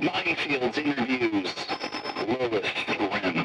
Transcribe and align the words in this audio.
Mindfields 0.00 0.78
interviews 0.78 1.54
Lilith 2.26 2.86
Grimm. 2.86 3.40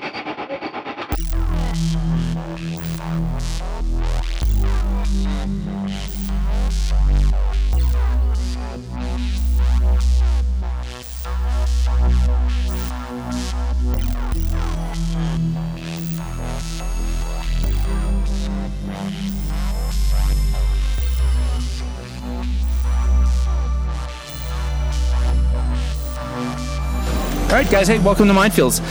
All 27.55 27.61
right, 27.61 27.71
guys. 27.71 27.87
Hey, 27.87 27.99
welcome 27.99 28.27
to 28.27 28.33
Mindfields. 28.33 28.81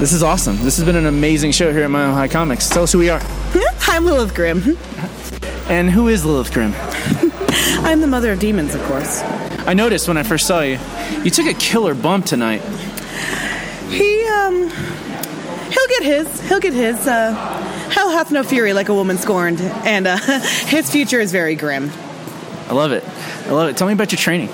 This 0.00 0.12
is 0.12 0.20
awesome. 0.20 0.56
This 0.64 0.78
has 0.78 0.84
been 0.84 0.96
an 0.96 1.06
amazing 1.06 1.52
show 1.52 1.72
here 1.72 1.84
at 1.84 1.88
Mile 1.88 2.12
High 2.12 2.26
Comics. 2.26 2.68
Tell 2.68 2.82
us 2.82 2.90
who 2.90 2.98
we 2.98 3.08
are. 3.08 3.20
I'm 3.82 4.04
Lilith 4.04 4.34
Grimm. 4.34 4.76
And 5.68 5.88
who 5.88 6.08
is 6.08 6.24
Lilith 6.24 6.52
Grimm? 6.52 6.74
I'm 7.86 8.00
the 8.00 8.08
mother 8.08 8.32
of 8.32 8.40
demons, 8.40 8.74
of 8.74 8.82
course. 8.82 9.22
I 9.22 9.74
noticed 9.74 10.08
when 10.08 10.16
I 10.16 10.24
first 10.24 10.48
saw 10.48 10.62
you, 10.62 10.80
you 11.22 11.30
took 11.30 11.46
a 11.46 11.54
killer 11.54 11.94
bump 11.94 12.26
tonight. 12.26 12.62
He, 13.90 14.26
um, 14.26 14.68
he'll 15.70 15.88
get 15.88 16.02
his. 16.02 16.48
He'll 16.48 16.58
get 16.58 16.72
his. 16.72 17.06
Uh, 17.06 17.32
hell 17.92 18.10
hath 18.10 18.32
no 18.32 18.42
fury 18.42 18.72
like 18.72 18.88
a 18.88 18.94
woman 18.94 19.18
scorned, 19.18 19.60
and 19.60 20.08
uh, 20.08 20.16
his 20.66 20.90
future 20.90 21.20
is 21.20 21.30
very 21.30 21.54
grim. 21.54 21.92
I 22.68 22.72
love 22.72 22.90
it. 22.90 23.04
I 23.46 23.50
love 23.52 23.68
it. 23.68 23.76
Tell 23.76 23.86
me 23.86 23.92
about 23.92 24.10
your 24.10 24.18
training. 24.18 24.48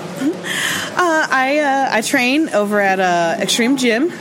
Uh, 0.99 1.27
I 1.29 1.59
uh, 1.59 1.89
I 1.91 2.01
train 2.01 2.49
over 2.49 2.81
at 2.81 2.99
uh, 2.99 3.35
Extreme 3.39 3.77
Gym 3.77 4.11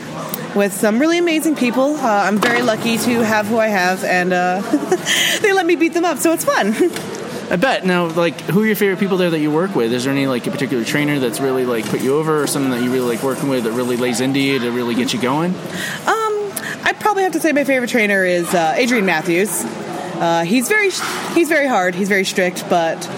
with 0.54 0.74
some 0.74 0.98
really 0.98 1.16
amazing 1.16 1.56
people. 1.56 1.96
Uh, 1.96 2.24
I'm 2.24 2.36
very 2.36 2.60
lucky 2.60 2.98
to 2.98 3.24
have 3.24 3.46
who 3.46 3.56
I 3.56 3.68
have, 3.68 4.04
and 4.04 4.30
uh, 4.30 4.60
they 5.40 5.54
let 5.54 5.64
me 5.64 5.76
beat 5.76 5.94
them 5.94 6.04
up, 6.04 6.18
so 6.18 6.32
it's 6.32 6.44
fun. 6.44 6.74
I 7.50 7.56
bet. 7.56 7.86
Now, 7.86 8.08
like, 8.08 8.38
who 8.42 8.62
are 8.62 8.66
your 8.66 8.76
favorite 8.76 8.98
people 8.98 9.16
there 9.16 9.30
that 9.30 9.38
you 9.38 9.50
work 9.50 9.74
with? 9.74 9.90
Is 9.90 10.04
there 10.04 10.12
any 10.12 10.26
like 10.26 10.46
a 10.46 10.50
particular 10.50 10.84
trainer 10.84 11.18
that's 11.18 11.40
really 11.40 11.64
like 11.64 11.86
put 11.86 12.02
you 12.02 12.14
over, 12.16 12.42
or 12.42 12.46
something 12.46 12.70
that 12.72 12.82
you 12.82 12.92
really 12.92 13.14
like 13.14 13.22
working 13.22 13.48
with 13.48 13.64
that 13.64 13.72
really 13.72 13.96
lays 13.96 14.20
into 14.20 14.38
you 14.38 14.58
to 14.58 14.70
really 14.70 14.94
get 14.94 15.14
you 15.14 15.20
going? 15.20 15.52
Um, 15.54 16.52
I'd 16.84 16.96
probably 17.00 17.22
have 17.22 17.32
to 17.32 17.40
say 17.40 17.52
my 17.52 17.64
favorite 17.64 17.88
trainer 17.88 18.22
is 18.22 18.52
uh, 18.52 18.74
Adrian 18.76 19.06
Matthews. 19.06 19.64
Uh, 19.64 20.44
he's 20.44 20.68
very 20.68 20.90
he's 21.34 21.48
very 21.48 21.68
hard. 21.68 21.94
He's 21.94 22.10
very 22.10 22.24
strict, 22.24 22.68
but 22.68 23.08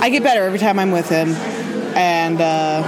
I 0.00 0.08
get 0.10 0.24
better 0.24 0.42
every 0.42 0.58
time 0.58 0.78
I'm 0.80 0.90
with 0.90 1.08
him, 1.08 1.34
and 1.94 2.40
uh, 2.40 2.82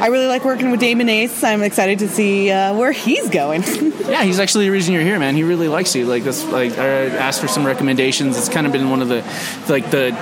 I 0.00 0.08
really 0.08 0.26
like 0.26 0.44
working 0.44 0.70
with 0.70 0.80
Damon 0.80 1.08
Ace. 1.08 1.42
I'm 1.42 1.62
excited 1.62 2.00
to 2.00 2.08
see 2.08 2.50
uh, 2.50 2.74
where 2.74 2.92
he's 2.92 3.28
going. 3.30 3.64
Yeah, 4.06 4.22
he's 4.22 4.38
actually 4.38 4.66
the 4.66 4.70
reason 4.70 4.94
you're 4.94 5.02
here, 5.02 5.18
man. 5.18 5.34
He 5.34 5.42
really 5.42 5.66
likes 5.66 5.96
you. 5.96 6.06
Like 6.06 6.22
this, 6.22 6.44
like 6.44 6.78
I 6.78 7.06
asked 7.06 7.40
for 7.40 7.48
some 7.48 7.66
recommendations. 7.66 8.38
It's 8.38 8.48
kind 8.48 8.64
of 8.64 8.72
been 8.72 8.88
one 8.88 9.02
of 9.02 9.08
the, 9.08 9.24
like 9.68 9.90
the, 9.90 10.12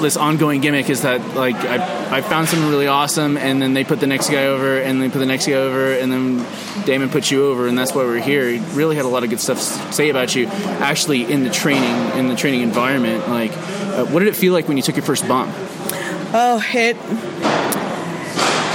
this 0.00 0.16
ongoing 0.16 0.60
gimmick 0.60 0.88
is 0.88 1.02
that 1.02 1.20
like 1.34 1.54
I, 1.56 2.18
I 2.18 2.20
found 2.22 2.48
someone 2.48 2.70
really 2.70 2.86
awesome, 2.86 3.36
and 3.36 3.60
then 3.60 3.74
they 3.74 3.84
put 3.84 4.00
the 4.00 4.06
next 4.06 4.30
guy 4.30 4.46
over, 4.46 4.78
and 4.78 5.02
they 5.02 5.08
put 5.08 5.18
the 5.18 5.26
next 5.26 5.46
guy 5.46 5.54
over, 5.54 5.92
and 5.92 6.10
then 6.10 6.46
Damon 6.86 7.10
puts 7.10 7.30
you 7.30 7.46
over, 7.46 7.66
and 7.66 7.76
that's 7.76 7.94
why 7.94 8.04
we're 8.04 8.20
here. 8.22 8.48
He 8.48 8.58
really 8.74 8.96
had 8.96 9.04
a 9.04 9.08
lot 9.08 9.22
of 9.24 9.30
good 9.30 9.40
stuff 9.40 9.58
to 9.58 9.92
say 9.92 10.08
about 10.08 10.34
you, 10.34 10.46
actually 10.46 11.30
in 11.30 11.44
the 11.44 11.50
training 11.50 12.18
in 12.18 12.28
the 12.28 12.36
training 12.36 12.62
environment. 12.62 13.28
Like, 13.28 13.52
uh, 13.52 14.06
what 14.06 14.20
did 14.20 14.28
it 14.28 14.36
feel 14.36 14.52
like 14.52 14.68
when 14.68 14.76
you 14.76 14.82
took 14.82 14.96
your 14.96 15.04
first 15.04 15.28
bump? 15.28 15.54
Oh, 16.32 16.62
it 16.74 16.96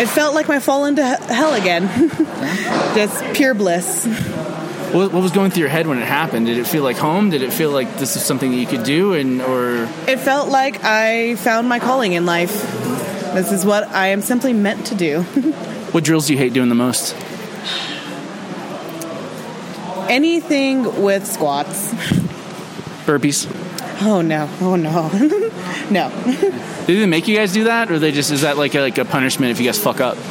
it 0.02 0.08
felt 0.08 0.34
like 0.34 0.48
my 0.48 0.60
fall 0.60 0.86
into 0.86 1.04
hell 1.04 1.54
again. 1.54 1.88
Just 2.96 3.24
pure 3.36 3.54
bliss. 3.54 4.06
What, 4.94 5.14
what 5.14 5.22
was 5.22 5.32
going 5.32 5.52
through 5.52 5.62
your 5.62 5.70
head 5.70 5.86
when 5.86 6.00
it 6.00 6.08
happened? 6.08 6.48
Did 6.48 6.58
it 6.58 6.66
feel 6.66 6.84
like 6.84 6.98
home? 6.98 7.30
Did 7.30 7.44
it 7.44 7.54
feel 7.54 7.70
like 7.70 7.98
this 7.98 8.16
is 8.16 8.26
something 8.26 8.50
that 8.52 8.58
you 8.58 8.66
could 8.66 8.84
do, 8.84 9.14
and 9.14 9.42
or 9.42 9.88
It 10.08 10.20
felt 10.20 10.50
like 10.50 10.84
I 10.84 11.36
found 11.36 11.70
my 11.70 11.80
calling 11.80 12.14
in 12.14 12.26
life. 12.26 12.52
This 13.34 13.52
is 13.52 13.64
what 13.64 13.88
I 13.90 14.08
am 14.08 14.22
simply 14.22 14.54
meant 14.54 14.88
to 14.88 14.96
do. 14.96 15.22
what 15.92 16.04
drills 16.04 16.28
do 16.28 16.34
you 16.34 16.40
hate 16.40 16.54
doing 16.54 16.70
the 16.70 16.76
most? 16.76 17.16
Anything 20.10 21.04
with 21.04 21.28
squats. 21.28 21.94
Burpees. 23.06 23.61
Oh 24.04 24.22
no! 24.22 24.50
Oh 24.62 24.76
no! 24.76 25.10
no! 25.92 26.10
Do 26.88 27.00
they 27.00 27.06
make 27.06 27.28
you 27.28 27.36
guys 27.38 27.54
do 27.54 27.66
that, 27.66 27.92
or 27.92 28.00
they 28.00 28.12
just 28.12 28.32
is 28.32 28.42
that 28.42 28.58
like 28.58 28.74
a, 28.76 28.82
like 28.82 28.98
a 28.98 29.06
punishment 29.06 29.52
if 29.52 29.60
you 29.60 29.66
guys 29.66 29.78
fuck 29.80 30.00
up? 30.02 30.18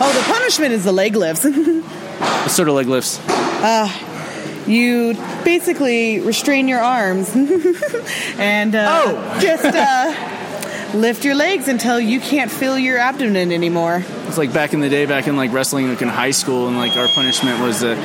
Oh, 0.00 0.12
the 0.12 0.32
punishment 0.32 0.72
is 0.72 0.84
the 0.84 0.92
leg 0.92 1.16
lifts. 1.16 1.44
What 1.44 2.50
sort 2.50 2.68
of 2.68 2.74
leg 2.76 2.86
lifts? 2.86 3.18
you 4.68 5.14
basically 5.44 6.20
restrain 6.20 6.68
your 6.68 6.80
arms 6.80 7.34
and 8.38 8.74
uh, 8.74 9.02
Oh. 9.06 9.38
just 9.40 9.64
uh, 9.64 10.96
lift 10.96 11.24
your 11.24 11.34
legs 11.34 11.68
until 11.68 11.98
you 11.98 12.20
can't 12.20 12.50
feel 12.50 12.78
your 12.78 12.98
abdomen 12.98 13.50
anymore. 13.50 14.04
It's 14.26 14.38
like 14.38 14.52
back 14.52 14.74
in 14.74 14.80
the 14.80 14.88
day, 14.90 15.06
back 15.06 15.26
in 15.26 15.36
like 15.36 15.52
wrestling, 15.52 15.88
like 15.88 16.02
in 16.02 16.08
high 16.08 16.32
school, 16.32 16.68
and 16.68 16.76
like 16.76 16.96
our 16.96 17.08
punishment 17.08 17.60
was 17.60 17.82
uh, 17.82 17.96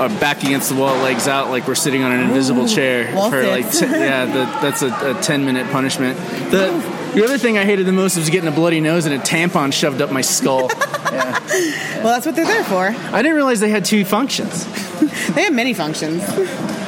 uh, 0.00 0.08
back 0.20 0.42
against 0.42 0.68
the 0.68 0.74
wall, 0.76 0.94
legs 0.96 1.28
out, 1.28 1.50
like 1.50 1.66
we're 1.66 1.74
sitting 1.74 2.02
on 2.02 2.12
an 2.12 2.20
invisible 2.20 2.66
chair 2.68 3.06
for 3.30 3.42
like 3.46 3.70
t- 3.70 3.86
yeah, 3.86 4.24
the, 4.26 4.44
that's 4.60 4.82
a, 4.82 5.16
a 5.18 5.22
ten 5.22 5.44
minute 5.44 5.70
punishment. 5.70 6.18
The 6.50 6.70
the 7.14 7.24
other 7.24 7.38
thing 7.38 7.58
I 7.58 7.64
hated 7.64 7.86
the 7.86 7.92
most 7.92 8.16
was 8.16 8.30
getting 8.30 8.48
a 8.48 8.52
bloody 8.52 8.80
nose 8.80 9.04
and 9.06 9.14
a 9.14 9.18
tampon 9.18 9.72
shoved 9.72 10.00
up 10.00 10.10
my 10.10 10.22
skull. 10.22 10.70
Well, 11.52 12.14
that's 12.14 12.24
what 12.26 12.34
they're 12.34 12.46
there 12.46 12.64
for. 12.64 12.86
I 13.14 13.20
didn't 13.22 13.36
realize 13.36 13.60
they 13.60 13.68
had 13.68 13.84
two 13.84 14.04
functions. 14.04 14.66
They 15.34 15.42
have 15.42 15.52
many 15.52 15.74
functions. 15.74 16.22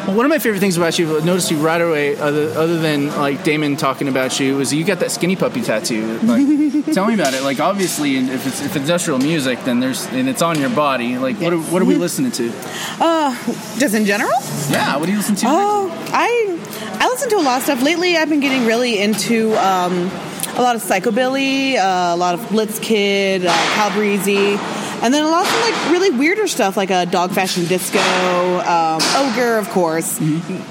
One 0.06 0.26
of 0.26 0.30
my 0.30 0.38
favorite 0.38 0.60
things 0.60 0.76
about 0.76 0.98
you, 0.98 1.18
I 1.18 1.24
noticed 1.24 1.50
you 1.50 1.56
right 1.56 1.80
away, 1.80 2.16
other, 2.16 2.50
other 2.50 2.78
than 2.78 3.08
like 3.16 3.42
Damon 3.42 3.76
talking 3.76 4.06
about 4.08 4.38
you, 4.38 4.56
was 4.56 4.72
you 4.72 4.84
got 4.84 5.00
that 5.00 5.10
skinny 5.10 5.34
puppy 5.34 5.62
tattoo. 5.62 6.18
Like, 6.18 6.84
tell 6.94 7.06
me 7.06 7.14
about 7.14 7.32
it. 7.32 7.42
Like, 7.42 7.58
obviously, 7.58 8.18
if 8.18 8.46
it's 8.46 8.60
if 8.62 8.76
industrial 8.76 9.18
music, 9.18 9.64
then 9.64 9.80
there's 9.80 10.06
and 10.08 10.28
it's 10.28 10.42
on 10.42 10.60
your 10.60 10.68
body. 10.70 11.16
Like, 11.16 11.40
what 11.40 11.54
are, 11.54 11.58
what 11.58 11.80
are 11.80 11.86
we 11.86 11.94
listening 11.94 12.32
to? 12.32 12.52
Uh, 13.00 13.34
Just 13.78 13.94
in 13.94 14.04
general? 14.04 14.30
Yeah, 14.68 14.96
what 14.98 15.06
do 15.06 15.12
you 15.12 15.18
listen 15.18 15.36
to? 15.36 15.46
Oh, 15.48 15.90
I 16.12 16.58
I 17.00 17.08
listen 17.08 17.30
to 17.30 17.36
a 17.36 17.42
lot 17.42 17.58
of 17.58 17.64
stuff 17.64 17.82
lately. 17.82 18.16
I've 18.16 18.28
been 18.28 18.40
getting 18.40 18.66
really 18.66 19.00
into 19.00 19.54
um, 19.54 20.10
a 20.56 20.62
lot 20.62 20.76
of 20.76 20.82
psychobilly, 20.82 21.76
uh, 21.76 22.14
a 22.14 22.16
lot 22.16 22.34
of 22.34 22.40
Blitzkid, 22.50 23.46
uh, 23.46 23.52
Calabrese, 23.74 24.56
and 25.04 25.12
then 25.12 25.22
a 25.22 25.28
lot 25.28 25.46
of 25.46 25.52
like 25.60 25.90
really 25.90 26.10
weirder 26.10 26.48
stuff 26.48 26.76
like 26.78 26.90
a 26.90 27.04
dog 27.04 27.30
fashion 27.32 27.66
disco, 27.66 27.98
um, 27.98 29.00
ogre, 29.16 29.58
of 29.58 29.68
course. 29.68 30.18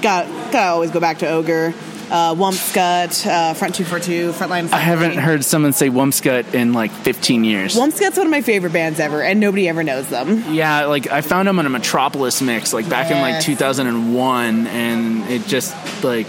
Got 0.02 0.26
gotta 0.52 0.70
always 0.72 0.90
go 0.90 0.98
back 1.00 1.18
to 1.18 1.28
ogre. 1.28 1.72
Uh, 2.10 2.34
Wumpscut, 2.34 3.26
uh, 3.26 3.54
Front 3.54 3.76
242, 3.76 4.32
Frontline. 4.32 4.70
I 4.72 4.78
haven't 4.78 5.16
heard 5.16 5.42
someone 5.42 5.72
say 5.72 5.88
Wumpscut 5.88 6.52
in 6.52 6.74
like 6.74 6.90
15 6.90 7.44
years. 7.44 7.74
Wumpscut's 7.76 8.18
one 8.18 8.26
of 8.26 8.30
my 8.30 8.42
favorite 8.42 8.74
bands 8.74 9.00
ever, 9.00 9.22
and 9.22 9.40
nobody 9.40 9.68
ever 9.68 9.82
knows 9.82 10.08
them. 10.10 10.52
yeah, 10.52 10.84
like 10.84 11.06
I 11.10 11.22
found 11.22 11.48
them 11.48 11.58
on 11.58 11.64
a 11.64 11.70
Metropolis 11.70 12.42
mix, 12.42 12.74
like 12.74 12.88
back 12.90 13.10
in 13.10 13.20
like 13.22 13.40
2001, 13.42 14.66
and 14.66 15.30
it 15.30 15.46
just 15.46 15.74
like. 16.04 16.26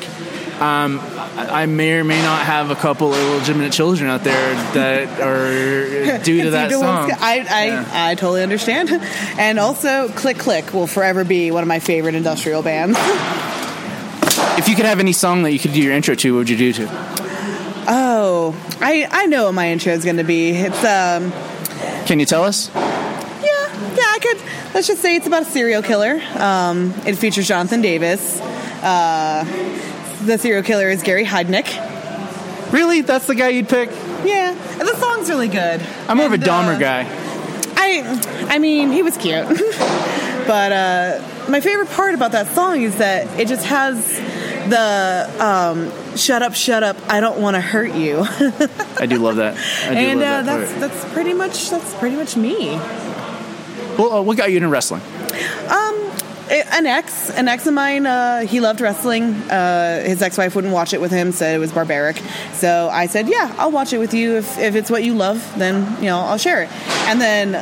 Um, 0.59 1.01
I 1.37 1.65
may 1.65 1.93
or 1.99 2.03
may 2.05 2.21
not 2.21 2.45
have 2.45 2.71
a 2.71 2.75
couple 2.75 3.13
of 3.13 3.19
illegitimate 3.19 3.73
children 3.73 4.09
out 4.09 4.23
there 4.23 4.53
that 4.73 5.19
are 5.19 6.17
due 6.23 6.43
to 6.43 6.49
that 6.51 6.71
song. 6.71 7.11
I, 7.11 7.45
I, 7.49 7.65
Yeah. 7.65 7.89
I 7.91 8.15
totally 8.15 8.41
understand. 8.43 8.89
And 9.37 9.59
also, 9.59 10.07
Click 10.09 10.37
Click 10.37 10.73
will 10.73 10.87
forever 10.87 11.25
be 11.25 11.51
one 11.51 11.61
of 11.61 11.67
my 11.67 11.79
favorite 11.79 12.15
industrial 12.15 12.61
bands. 12.61 12.97
If 14.57 14.69
you 14.69 14.75
could 14.75 14.85
have 14.85 14.99
any 15.01 15.11
song 15.11 15.43
that 15.43 15.51
you 15.51 15.59
could 15.59 15.73
do 15.73 15.81
your 15.81 15.91
intro 15.93 16.15
to, 16.15 16.33
what 16.33 16.37
would 16.39 16.49
you 16.49 16.57
do 16.57 16.71
to? 16.73 16.87
Oh, 17.87 18.55
I, 18.79 19.05
I 19.11 19.25
know 19.25 19.45
what 19.45 19.53
my 19.53 19.69
intro 19.69 19.91
is 19.91 20.05
going 20.05 20.15
to 20.17 20.23
be. 20.23 20.51
It's, 20.51 20.83
um, 20.83 21.31
Can 22.05 22.19
you 22.21 22.25
tell 22.25 22.43
us? 22.43 22.71
yeah, 22.73 22.81
yeah, 23.43 24.03
I 24.07 24.19
could, 24.21 24.37
let's 24.73 24.87
just 24.87 25.01
say 25.01 25.17
it's 25.17 25.27
about 25.27 25.41
a 25.43 25.45
serial 25.45 25.81
killer. 25.81 26.21
Um, 26.37 26.93
it 27.05 27.15
features 27.15 27.47
Jonathan 27.49 27.81
Davis. 27.81 28.39
Uh, 28.81 29.43
the 30.25 30.37
serial 30.37 30.63
killer 30.63 30.89
is 30.89 31.03
Gary 31.03 31.25
Heidnik. 31.25 32.71
Really? 32.71 33.01
That's 33.01 33.27
the 33.27 33.35
guy 33.35 33.49
you'd 33.49 33.69
pick? 33.69 33.89
Yeah, 34.23 34.51
and 34.79 34.81
the 34.87 34.95
song's 34.95 35.29
really 35.29 35.47
good. 35.47 35.81
I'm 36.07 36.17
more 36.17 36.25
of 36.25 36.31
a 36.31 36.35
And, 36.35 36.43
Dahmer 36.43 36.75
uh, 36.75 36.79
guy. 36.79 37.05
I, 37.77 38.47
I 38.55 38.59
mean, 38.59 38.91
he 38.91 39.03
was 39.03 39.15
cute. 39.17 39.45
but 40.47 40.71
uh, 40.71 41.21
my 41.49 41.59
favorite 41.61 41.89
part 41.89 42.15
about 42.15 42.31
that 42.31 42.47
song 42.55 42.81
is 42.81 42.97
that 42.97 43.39
it 43.39 43.47
just 43.47 43.65
has 43.67 44.03
the 44.69 45.31
um, 45.39 46.17
"Shut 46.17 46.41
up, 46.41 46.55
shut 46.55 46.81
up, 46.81 46.97
I 47.07 47.19
don't 47.19 47.39
want 47.39 47.55
to 47.55 47.61
hurt 47.61 47.93
you," 47.93 48.19
I 48.99 49.05
do 49.07 49.19
love 49.19 49.35
that. 49.35 49.55
I 49.87 49.93
do 49.93 49.99
and 49.99 50.19
uh, 50.19 50.41
that 50.41 50.45
that's 50.45 50.71
part. 50.71 50.81
that's 50.81 51.13
pretty 51.13 51.33
much 51.33 51.69
that's 51.69 51.93
pretty 51.95 52.15
much 52.15 52.35
me. 52.35 52.69
Well, 53.97 54.11
uh, 54.13 54.21
what 54.23 54.37
got 54.37 54.49
you 54.49 54.57
into 54.57 54.69
wrestling? 54.69 55.01
An 56.49 56.85
ex, 56.85 57.29
an 57.31 57.47
ex 57.47 57.65
of 57.67 57.73
mine, 57.73 58.05
uh, 58.05 58.41
he 58.41 58.59
loved 58.59 58.81
wrestling. 58.81 59.33
Uh, 59.33 60.03
his 60.03 60.21
ex-wife 60.21 60.55
wouldn't 60.55 60.73
watch 60.73 60.93
it 60.93 61.01
with 61.01 61.11
him, 61.11 61.31
said 61.31 61.55
it 61.55 61.59
was 61.59 61.71
barbaric. 61.71 62.21
So 62.53 62.89
I 62.91 63.07
said, 63.07 63.27
"Yeah, 63.27 63.53
I'll 63.57 63.71
watch 63.71 63.93
it 63.93 63.97
with 63.97 64.13
you. 64.13 64.37
If, 64.37 64.57
if 64.57 64.75
it's 64.75 64.89
what 64.89 65.03
you 65.03 65.15
love, 65.15 65.57
then 65.57 65.97
you 65.99 66.07
know 66.07 66.19
I'll 66.19 66.37
share 66.37 66.63
it." 66.63 66.69
And 67.07 67.19
then 67.19 67.55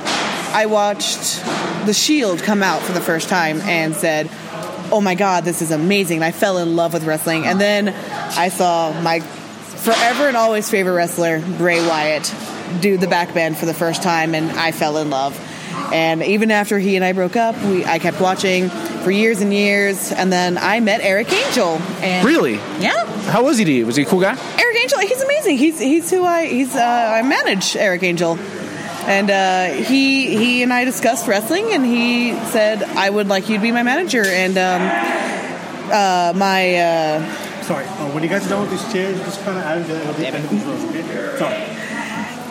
I 0.53 0.65
watched 0.65 1.44
The 1.85 1.94
Shield 1.94 2.44
come 2.44 2.62
out 2.62 2.81
for 2.81 2.91
the 2.91 3.01
first 3.01 3.30
time 3.30 3.62
and 3.62 3.95
said, 3.95 4.30
"Oh 4.91 5.01
my 5.01 5.15
God, 5.15 5.45
this 5.45 5.62
is 5.62 5.71
amazing!" 5.71 6.18
And 6.18 6.25
I 6.25 6.31
fell 6.31 6.57
in 6.57 6.75
love 6.75 6.94
with 6.94 7.06
wrestling. 7.06 7.45
And 7.45 7.59
then 7.59 7.89
I 7.89 8.50
saw 8.50 8.94
my 9.01 9.19
forever 9.19 10.27
and 10.27 10.38
always 10.38 10.69
favorite 10.69 10.94
wrestler 10.94 11.41
Bray 11.57 11.86
Wyatt 11.86 12.33
do 12.81 12.97
the 12.97 13.07
backbend 13.07 13.56
for 13.56 13.65
the 13.65 13.74
first 13.74 14.01
time, 14.01 14.36
and 14.36 14.51
I 14.51 14.71
fell 14.71 14.97
in 14.97 15.09
love. 15.09 15.38
And 15.91 16.24
even 16.24 16.50
after 16.51 16.80
he 16.80 16.95
and 16.95 17.03
I 17.03 17.13
broke 17.13 17.35
up, 17.35 17.56
we 17.63 17.83
I 17.85 18.00
kept 18.00 18.19
watching 18.21 18.69
for 18.69 19.12
years 19.12 19.41
and 19.41 19.53
years, 19.53 20.12
and 20.12 20.31
then 20.31 20.57
I 20.57 20.80
met 20.80 21.01
Eric 21.01 21.31
Angel. 21.31 21.77
And 22.01 22.25
Really? 22.25 22.53
Yeah, 22.80 23.06
How 23.31 23.44
was 23.44 23.57
he 23.57 23.65
to 23.65 23.71
you? 23.71 23.85
Was 23.85 23.95
he 23.95 24.03
a 24.03 24.06
cool 24.06 24.21
guy? 24.21 24.35
Eric 24.59 24.77
Angel. 24.81 25.00
He's 25.00 25.21
amazing. 25.21 25.57
He's 25.57 25.80
he's 25.80 26.09
who 26.09 26.24
I 26.24 26.45
he's 26.47 26.75
uh, 26.75 27.12
I 27.18 27.21
manage 27.21 27.75
Eric 27.75 28.03
Angel, 28.03 28.38
and 29.06 29.30
uh, 29.30 29.83
he 29.83 30.35
he 30.38 30.63
and 30.63 30.71
I 30.74 30.85
discussed 30.85 31.27
wrestling, 31.27 31.74
and 31.74 31.86
he 31.86 32.33
said 32.51 32.81
I 32.83 33.09
would 33.09 33.27
like 33.27 33.50
you 33.50 33.57
to 33.57 33.62
be 33.62 33.71
my 33.71 33.83
manager, 33.83 34.24
and 34.25 34.57
um, 34.57 34.81
uh, 35.91 36.33
my. 36.36 36.75
Uh, 36.75 37.39
Sorry, 37.63 37.86
uh, 37.86 38.09
when 38.12 38.24
you 38.24 38.29
guys 38.29 38.45
are 38.45 38.50
done 38.50 38.62
with 38.62 38.71
these 38.71 38.91
chairs, 38.91 39.18
just 39.19 39.41
kind 39.45 39.57
of 39.57 39.63
add 39.63 39.86
the, 39.86 39.94
the 40.19 40.27
end 40.27 40.36
of 40.36 40.50
these 40.50 40.63
rows, 40.65 40.83
okay? 40.83 41.38
Sorry. 41.38 41.93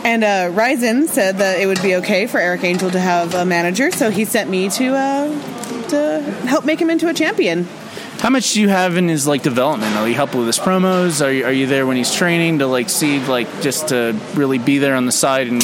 And 0.05 0.25
uh, 0.25 0.51
Ryzen 0.51 1.07
said 1.07 1.39
that 1.39 1.61
it 1.61 1.67
would 1.67 1.81
be 1.81 1.97
okay 1.97 2.27
for 2.27 2.39
Eric 2.39 2.65
Angel 2.65 2.91
to 2.91 2.99
have 2.99 3.35
a 3.35 3.45
manager, 3.45 3.91
so 3.91 4.11
he 4.11 4.25
sent 4.25 4.51
me 4.51 4.69
to 4.71 4.95
uh, 4.97 5.89
to 5.89 6.23
help 6.47 6.65
make 6.65 6.81
him 6.81 6.91
into 6.91 7.09
a 7.09 7.15
champion. 7.15 7.69
How 8.19 8.31
much 8.31 8.53
do 8.53 8.61
you 8.61 8.69
have 8.69 8.97
in 8.97 9.09
his 9.09 9.27
like 9.27 9.43
development? 9.43 9.97
Are 9.97 10.09
you 10.09 10.15
helping 10.15 10.39
with 10.39 10.47
his 10.47 10.59
promos? 10.59 11.25
Are 11.25 11.33
you, 11.33 11.45
are 11.45 11.53
you 11.53 11.67
there 11.67 11.87
when 11.87 11.97
he's 11.97 12.15
training 12.15 12.61
to 12.61 12.69
like 12.69 12.89
see 12.89 13.19
like 13.19 13.49
just 13.63 13.89
to 13.89 14.17
really 14.35 14.59
be 14.59 14.79
there 14.79 14.95
on 14.95 15.07
the 15.07 15.13
side 15.13 15.49
and 15.49 15.61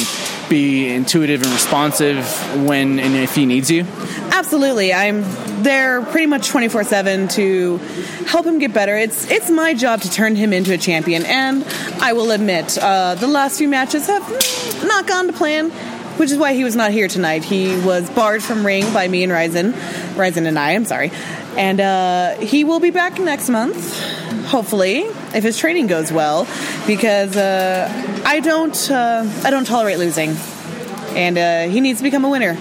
be 0.49 0.89
intuitive 0.89 1.41
and 1.41 1.51
responsive 1.51 2.25
when 2.65 2.99
and 2.99 3.15
if 3.15 3.33
he 3.33 3.45
needs 3.45 3.71
you? 3.71 3.85
Absolutely, 4.31 4.93
I'm 4.93 5.23
there 5.63 6.01
pretty 6.01 6.27
much 6.27 6.47
twenty 6.47 6.69
four 6.69 6.83
seven 6.83 7.27
to 7.29 7.77
help 8.25 8.45
him 8.45 8.59
get 8.59 8.73
better. 8.73 8.95
It's 8.97 9.29
it's 9.29 9.49
my 9.49 9.73
job 9.73 10.01
to 10.01 10.09
turn 10.09 10.35
him 10.35 10.53
into 10.53 10.73
a 10.73 10.77
champion, 10.77 11.25
and 11.25 11.63
I 12.01 12.13
will 12.13 12.31
admit 12.31 12.77
uh, 12.77 13.15
the 13.15 13.27
last 13.27 13.57
few 13.57 13.67
matches 13.67 14.07
have 14.07 14.83
not 14.85 15.07
gone 15.07 15.27
to 15.27 15.33
plan. 15.33 15.71
Which 16.19 16.31
is 16.31 16.37
why 16.37 16.53
he 16.53 16.65
was 16.65 16.75
not 16.75 16.91
here 16.91 17.07
tonight. 17.07 17.45
He 17.45 17.79
was 17.79 18.09
barred 18.09 18.43
from 18.43 18.65
ring 18.65 18.91
by 18.91 19.07
me 19.07 19.23
and 19.23 19.31
Ryzen, 19.31 19.71
Ryzen 20.15 20.47
and 20.47 20.59
I. 20.59 20.71
I'm 20.71 20.83
sorry, 20.83 21.11
and 21.55 21.79
uh, 21.79 22.35
he 22.39 22.65
will 22.65 22.81
be 22.81 22.89
back 22.91 23.19
next 23.19 23.47
month, 23.47 23.97
hopefully, 24.47 25.03
if 25.33 25.43
his 25.43 25.57
training 25.57 25.87
goes 25.87 26.11
well, 26.11 26.45
because 26.85 27.37
uh, 27.37 27.87
I 28.25 28.41
don't 28.41 28.91
uh, 28.91 29.23
I 29.45 29.49
don't 29.49 29.65
tolerate 29.65 29.97
losing, 29.97 30.35
and 31.15 31.37
uh, 31.37 31.67
he 31.71 31.79
needs 31.79 31.99
to 31.99 32.03
become 32.03 32.25
a 32.25 32.29
winner. 32.29 32.57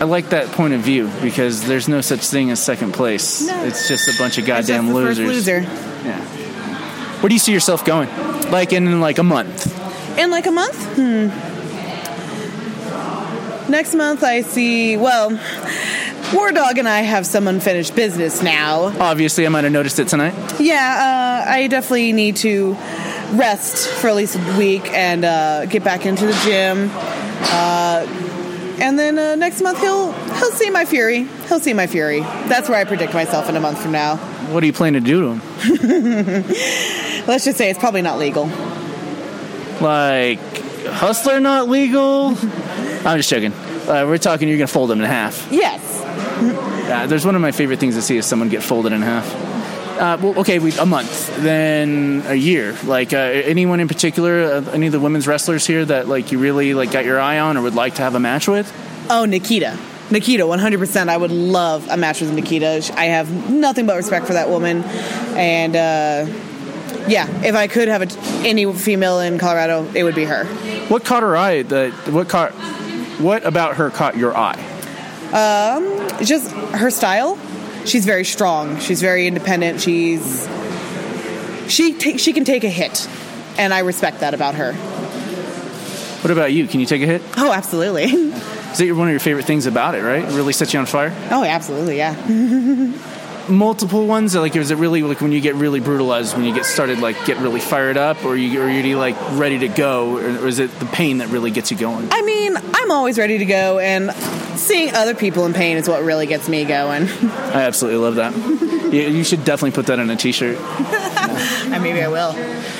I 0.00 0.04
like 0.04 0.30
that 0.30 0.46
point 0.52 0.72
of 0.72 0.80
view 0.80 1.10
because 1.20 1.62
there's 1.66 1.86
no 1.86 2.00
such 2.00 2.20
thing 2.26 2.50
as 2.50 2.62
second 2.62 2.92
place. 2.92 3.46
No. 3.46 3.64
It's 3.64 3.86
just 3.86 4.08
a 4.08 4.18
bunch 4.18 4.38
of 4.38 4.46
goddamn 4.46 4.94
losers. 4.94 5.18
loser. 5.26 5.60
Yeah. 5.60 6.24
Where 7.20 7.28
do 7.28 7.34
you 7.34 7.38
see 7.38 7.52
yourself 7.52 7.84
going? 7.84 8.08
Like 8.50 8.72
in 8.72 9.00
like 9.00 9.18
a 9.18 9.22
month? 9.22 9.66
In 10.18 10.30
like 10.30 10.46
a 10.46 10.50
month? 10.50 10.96
Hmm. 10.96 11.28
Next 13.70 13.94
month, 13.94 14.24
I 14.24 14.40
see. 14.40 14.96
Well, 14.96 15.38
War 16.32 16.50
Dog 16.50 16.78
and 16.78 16.88
I 16.88 17.00
have 17.00 17.26
some 17.26 17.46
unfinished 17.46 17.94
business 17.94 18.42
now. 18.42 18.84
Obviously, 18.98 19.44
I 19.44 19.50
might 19.50 19.64
have 19.64 19.72
noticed 19.72 19.98
it 19.98 20.08
tonight. 20.08 20.34
Yeah, 20.58 21.44
uh, 21.46 21.50
I 21.50 21.66
definitely 21.66 22.14
need 22.14 22.36
to 22.36 22.72
rest 23.32 23.86
for 24.00 24.08
at 24.08 24.16
least 24.16 24.36
a 24.36 24.58
week 24.58 24.90
and 24.92 25.26
uh, 25.26 25.66
get 25.66 25.84
back 25.84 26.06
into 26.06 26.24
the 26.24 26.32
gym. 26.42 26.90
Uh, 27.52 28.06
and 28.80 28.98
then 28.98 29.18
uh, 29.18 29.34
next 29.36 29.60
month 29.60 29.78
he'll 29.80 30.12
he'll 30.12 30.52
see 30.52 30.70
my 30.70 30.84
fury. 30.84 31.24
He'll 31.48 31.60
see 31.60 31.72
my 31.72 31.86
fury. 31.86 32.20
That's 32.20 32.68
where 32.68 32.78
I 32.78 32.84
predict 32.84 33.14
myself 33.14 33.48
in 33.48 33.56
a 33.56 33.60
month 33.60 33.80
from 33.80 33.92
now. 33.92 34.16
What 34.50 34.60
do 34.60 34.66
you 34.66 34.72
plan 34.72 34.94
to 34.94 35.00
do 35.00 35.20
to 35.20 35.26
him? 35.34 36.42
Let's 37.26 37.44
just 37.44 37.58
say 37.58 37.70
it's 37.70 37.78
probably 37.78 38.02
not 38.02 38.18
legal. 38.18 38.46
Like 39.80 40.40
hustler 40.86 41.40
not 41.40 41.68
legal? 41.68 42.28
I'm 42.28 43.16
just 43.18 43.30
joking. 43.30 43.52
Uh, 43.52 44.04
we're 44.06 44.18
talking. 44.18 44.48
You're 44.48 44.58
gonna 44.58 44.66
fold 44.66 44.90
him 44.90 45.00
in 45.00 45.06
half. 45.06 45.48
Yes. 45.50 46.00
Uh, 46.90 47.06
there's 47.06 47.24
one 47.24 47.34
of 47.34 47.40
my 47.40 47.52
favorite 47.52 47.78
things 47.78 47.94
to 47.94 48.02
see 48.02 48.16
is 48.16 48.26
someone 48.26 48.48
get 48.48 48.62
folded 48.62 48.92
in 48.92 49.02
half. 49.02 49.49
Uh, 50.00 50.16
well, 50.22 50.38
okay, 50.40 50.58
we, 50.58 50.72
a 50.78 50.86
month, 50.86 51.36
then 51.42 52.22
a 52.24 52.34
year. 52.34 52.74
Like 52.84 53.12
uh, 53.12 53.18
anyone 53.18 53.80
in 53.80 53.88
particular, 53.88 54.44
uh, 54.44 54.70
any 54.72 54.86
of 54.86 54.92
the 54.92 55.00
women's 55.00 55.26
wrestlers 55.26 55.66
here 55.66 55.84
that 55.84 56.08
like 56.08 56.32
you 56.32 56.38
really 56.38 56.72
like 56.72 56.90
got 56.90 57.04
your 57.04 57.20
eye 57.20 57.38
on 57.38 57.58
or 57.58 57.62
would 57.62 57.74
like 57.74 57.96
to 57.96 58.02
have 58.02 58.14
a 58.14 58.20
match 58.20 58.48
with? 58.48 58.72
Oh, 59.10 59.26
Nikita. 59.26 59.78
Nikita, 60.10 60.44
100%. 60.44 61.08
I 61.10 61.16
would 61.18 61.30
love 61.30 61.86
a 61.90 61.98
match 61.98 62.22
with 62.22 62.32
Nikita. 62.32 62.90
I 62.96 63.06
have 63.06 63.50
nothing 63.50 63.84
but 63.84 63.96
respect 63.96 64.26
for 64.26 64.32
that 64.32 64.48
woman. 64.48 64.84
And 65.36 65.76
uh, 65.76 66.26
yeah, 67.06 67.28
if 67.44 67.54
I 67.54 67.66
could 67.66 67.88
have 67.88 68.00
a, 68.00 68.08
any 68.48 68.72
female 68.72 69.20
in 69.20 69.38
Colorado, 69.38 69.86
it 69.94 70.02
would 70.02 70.14
be 70.14 70.24
her. 70.24 70.46
What 70.88 71.04
caught 71.04 71.22
her 71.22 71.36
eye? 71.36 71.60
That 71.64 71.92
what 72.08 72.30
caught? 72.30 72.52
What 73.20 73.44
about 73.44 73.76
her 73.76 73.90
caught 73.90 74.16
your 74.16 74.34
eye? 74.34 74.58
It's 76.18 76.28
just 76.28 76.50
her 76.52 76.90
style. 76.90 77.38
She's 77.84 78.04
very 78.04 78.24
strong. 78.24 78.78
She's 78.78 79.00
very 79.00 79.26
independent. 79.26 79.80
She's 79.80 80.48
she 81.68 81.98
she 82.18 82.32
can 82.32 82.44
take 82.44 82.64
a 82.64 82.68
hit, 82.68 83.08
and 83.58 83.72
I 83.72 83.80
respect 83.80 84.20
that 84.20 84.34
about 84.34 84.56
her. 84.56 84.74
What 86.22 86.30
about 86.30 86.52
you? 86.52 86.66
Can 86.66 86.80
you 86.80 86.86
take 86.86 87.02
a 87.02 87.06
hit? 87.06 87.22
Oh, 87.36 87.52
absolutely. 87.52 88.04
Is 88.70 88.78
that 88.78 88.92
one 88.94 89.08
of 89.08 89.12
your 89.12 89.20
favorite 89.20 89.46
things 89.46 89.66
about 89.66 89.94
it? 89.94 90.02
Right? 90.02 90.22
It 90.22 90.34
really 90.34 90.52
sets 90.52 90.72
you 90.72 90.78
on 90.78 90.86
fire. 90.86 91.12
Oh, 91.30 91.42
absolutely. 91.42 91.96
Yeah. 91.96 92.14
multiple 93.50 94.06
ones? 94.06 94.34
Like, 94.34 94.56
is 94.56 94.70
it 94.70 94.76
really 94.76 95.02
like 95.02 95.20
when 95.20 95.32
you 95.32 95.40
get 95.40 95.54
really 95.54 95.80
brutalized, 95.80 96.36
when 96.36 96.44
you 96.44 96.54
get 96.54 96.64
started, 96.64 97.00
like 97.00 97.24
get 97.26 97.38
really 97.38 97.60
fired 97.60 97.96
up, 97.96 98.24
or 98.24 98.36
you 98.36 98.62
or 98.62 98.68
you're 98.68 98.98
like 98.98 99.16
ready 99.32 99.58
to 99.60 99.68
go, 99.68 100.16
or, 100.16 100.44
or 100.44 100.46
is 100.46 100.58
it 100.58 100.70
the 100.78 100.86
pain 100.86 101.18
that 101.18 101.28
really 101.28 101.50
gets 101.50 101.70
you 101.70 101.76
going? 101.76 102.08
I 102.10 102.22
mean, 102.22 102.56
I'm 102.56 102.90
always 102.90 103.18
ready 103.18 103.38
to 103.38 103.44
go, 103.44 103.78
and 103.78 104.10
seeing 104.60 104.94
other 104.94 105.14
people 105.14 105.46
in 105.46 105.52
pain 105.52 105.76
is 105.76 105.88
what 105.88 106.02
really 106.02 106.26
gets 106.26 106.48
me 106.48 106.64
going. 106.64 107.08
I 107.22 107.62
absolutely 107.62 108.00
love 108.00 108.16
that. 108.16 108.34
you, 108.92 109.02
you 109.02 109.24
should 109.24 109.44
definitely 109.44 109.72
put 109.72 109.86
that 109.86 109.98
on 109.98 110.10
a 110.10 110.16
T-shirt. 110.16 110.58
And 111.70 111.82
maybe 111.82 112.02
I 112.02 112.08
will. 112.08 112.34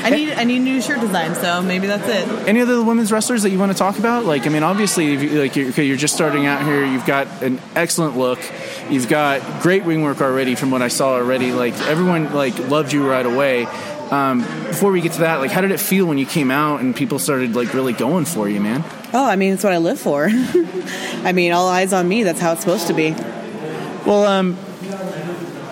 I 0.04 0.10
need 0.10 0.32
I 0.32 0.44
need 0.44 0.58
new 0.60 0.82
shirt 0.82 1.00
design, 1.00 1.34
so 1.36 1.62
maybe 1.62 1.86
that's 1.86 2.08
it. 2.08 2.48
Any 2.48 2.60
other 2.60 2.82
women's 2.82 3.12
wrestlers 3.12 3.42
that 3.42 3.50
you 3.50 3.58
want 3.58 3.70
to 3.70 3.78
talk 3.78 3.98
about? 3.98 4.24
Like, 4.24 4.46
I 4.46 4.48
mean, 4.48 4.64
obviously, 4.64 5.14
if 5.14 5.22
you, 5.22 5.40
like 5.40 5.54
you're, 5.54 5.68
okay, 5.68 5.84
you're 5.84 5.96
just 5.96 6.14
starting 6.14 6.46
out 6.46 6.64
here. 6.64 6.84
You've 6.84 7.06
got 7.06 7.42
an 7.42 7.60
excellent 7.76 8.18
look. 8.18 8.40
You've 8.90 9.08
got 9.08 9.62
great 9.62 9.84
wing 9.84 10.02
work 10.02 10.20
already, 10.20 10.56
from 10.56 10.70
what 10.70 10.82
I 10.82 10.88
saw 10.88 11.14
already. 11.14 11.52
Like 11.52 11.75
everyone, 11.82 12.32
like 12.34 12.58
loved 12.68 12.92
you 12.92 13.08
right 13.08 13.25
away. 13.25 13.66
Um, 14.10 14.40
before 14.66 14.90
we 14.90 15.00
get 15.00 15.12
to 15.12 15.20
that, 15.20 15.37
like, 15.37 15.52
how 15.52 15.60
did 15.60 15.70
it 15.70 15.78
feel 15.78 16.06
when 16.06 16.18
you 16.18 16.26
came 16.26 16.50
out 16.50 16.80
and 16.80 16.94
people 16.96 17.20
started 17.20 17.54
like 17.54 17.72
really 17.72 17.92
going 17.92 18.25
for 18.25 18.49
you, 18.49 18.60
man? 18.60 18.84
Oh, 19.12 19.26
I 19.26 19.37
mean, 19.37 19.55
it's 19.55 19.64
what 19.64 19.73
I 19.73 19.79
live 19.79 19.99
for. 19.99 20.29
I 20.31 21.33
mean, 21.33 21.52
all 21.52 21.69
eyes 21.69 21.93
on 21.93 22.09
me. 22.09 22.23
That's 22.23 22.38
how 22.38 22.52
it's 22.52 22.61
supposed 22.61 22.87
to 22.87 22.95
be. 22.95 23.11
Well, 24.07 24.25
um, 24.25 24.57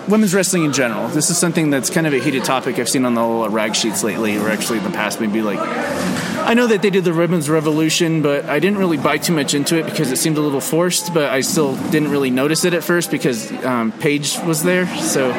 women's 0.09 0.35
wrestling 0.35 0.65
in 0.65 0.73
general. 0.73 1.09
This 1.09 1.31
is 1.31 1.39
something 1.39 1.71
that's 1.71 1.89
kind 1.89 2.07
of 2.07 2.13
a 2.13 2.19
heated 2.19 2.45
topic 2.45 2.79
I've 2.79 2.89
seen 2.89 3.05
on 3.05 3.15
the 3.15 3.25
little 3.25 3.49
rag 3.49 3.77
sheets 3.77 4.03
lately, 4.03 4.37
or 4.37 4.49
actually 4.49 4.79
in 4.79 4.85
the 4.85 4.91
past, 4.91 5.21
maybe 5.21 5.41
like. 5.41 5.59
I 5.61 6.55
know 6.55 6.67
that 6.67 6.83
they 6.83 6.91
did 6.91 7.05
the 7.05 7.15
women's 7.15 7.49
revolution, 7.49 8.23
but 8.23 8.47
I 8.47 8.59
didn't 8.59 8.79
really 8.79 8.97
buy 8.97 9.19
too 9.19 9.35
much 9.35 9.55
into 9.55 9.77
it 9.79 9.85
because 9.85 10.11
it 10.11 10.17
seemed 10.17 10.39
a 10.39 10.41
little 10.41 10.61
forced. 10.61 11.15
But 11.15 11.31
I 11.31 11.43
still 11.43 11.77
didn't 11.91 12.11
really 12.11 12.31
notice 12.31 12.65
it 12.65 12.75
at 12.75 12.83
first 12.83 13.11
because 13.11 13.53
um, 13.65 13.93
Paige 13.93 14.39
was 14.41 14.65
there, 14.65 14.87
so 14.99 15.31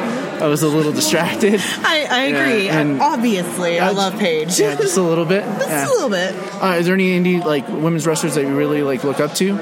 I 0.41 0.47
was 0.47 0.63
a 0.63 0.67
little 0.67 0.91
distracted. 0.93 1.59
I, 1.83 2.07
I 2.09 2.21
agree. 2.23 2.65
Yeah, 2.65 2.79
and- 2.79 3.01
Obviously, 3.01 3.79
I 3.79 3.91
love 3.91 4.17
Paige. 4.17 4.59
Yeah, 4.59 4.75
just 4.75 4.97
a 4.97 5.01
little 5.01 5.25
bit. 5.25 5.43
Just 5.59 5.69
Yeah. 5.69 5.87
a 5.87 5.91
little 5.91 6.09
bit. 6.09 6.33
Uh, 6.63 6.75
is 6.79 6.85
there 6.85 6.95
any 6.95 7.09
indie 7.19 7.43
like 7.43 7.67
women's 7.67 8.07
wrestlers 8.07 8.35
that 8.35 8.43
you 8.43 8.55
really 8.55 8.81
like 8.83 9.03
look 9.03 9.19
up 9.19 9.33
to? 9.35 9.53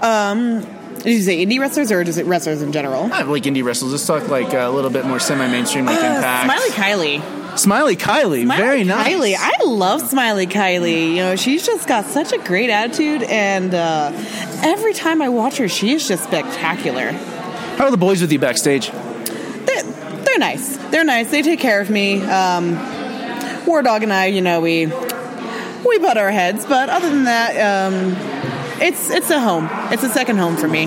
Um, 0.00 0.60
did 0.98 1.06
you 1.12 1.20
say 1.22 1.44
indie 1.44 1.58
wrestlers 1.58 1.90
or 1.92 2.02
just 2.04 2.20
wrestlers 2.22 2.62
in 2.62 2.72
general? 2.72 3.08
Not 3.08 3.28
like 3.28 3.44
indie 3.44 3.64
wrestlers. 3.64 3.92
Let's 3.92 4.06
talk 4.06 4.28
like 4.28 4.52
a 4.52 4.68
little 4.68 4.90
bit 4.90 5.06
more 5.06 5.18
semi-mainstream, 5.20 5.86
like 5.86 5.98
Uh, 6.02 6.06
Impact. 6.16 6.44
Smiley 6.44 6.70
Kylie. 7.20 7.58
Smiley 7.58 7.96
Kylie, 7.96 8.42
Smiley 8.42 8.62
very 8.62 8.84
nice. 8.84 9.06
Kylie. 9.14 9.36
I 9.38 9.64
love 9.64 10.00
Smiley 10.08 10.46
Kylie. 10.48 11.10
You 11.10 11.16
know, 11.16 11.36
she's 11.36 11.64
just 11.64 11.86
got 11.86 12.04
such 12.06 12.32
a 12.32 12.38
great 12.38 12.68
attitude, 12.68 13.22
and 13.22 13.72
uh, 13.74 14.10
every 14.64 14.92
time 14.92 15.22
I 15.22 15.28
watch 15.28 15.58
her, 15.58 15.68
she 15.68 15.92
is 15.92 16.08
just 16.08 16.24
spectacular. 16.24 17.12
How 17.12 17.84
are 17.86 17.90
the 17.92 17.96
boys 17.96 18.20
with 18.20 18.32
you 18.32 18.38
backstage? 18.40 18.90
They're, 20.24 20.38
nice. 20.38 20.76
They're 20.76 21.04
nice. 21.04 21.30
They 21.30 21.42
take 21.42 21.60
care 21.60 21.80
of 21.80 21.90
me. 21.90 22.20
Um, 22.22 22.76
War 23.66 23.82
Dog 23.82 24.02
and 24.02 24.12
I, 24.12 24.26
you 24.26 24.42
know, 24.42 24.60
we 24.60 24.86
we 24.86 25.98
butt 25.98 26.18
our 26.18 26.30
heads, 26.30 26.66
but 26.66 26.88
other 26.88 27.08
than 27.08 27.24
that, 27.24 27.56
um, 27.56 28.14
it's 28.80 29.10
it's 29.10 29.30
a 29.30 29.40
home. 29.40 29.68
It's 29.92 30.02
a 30.02 30.08
second 30.08 30.38
home 30.38 30.56
for 30.56 30.68
me. 30.68 30.84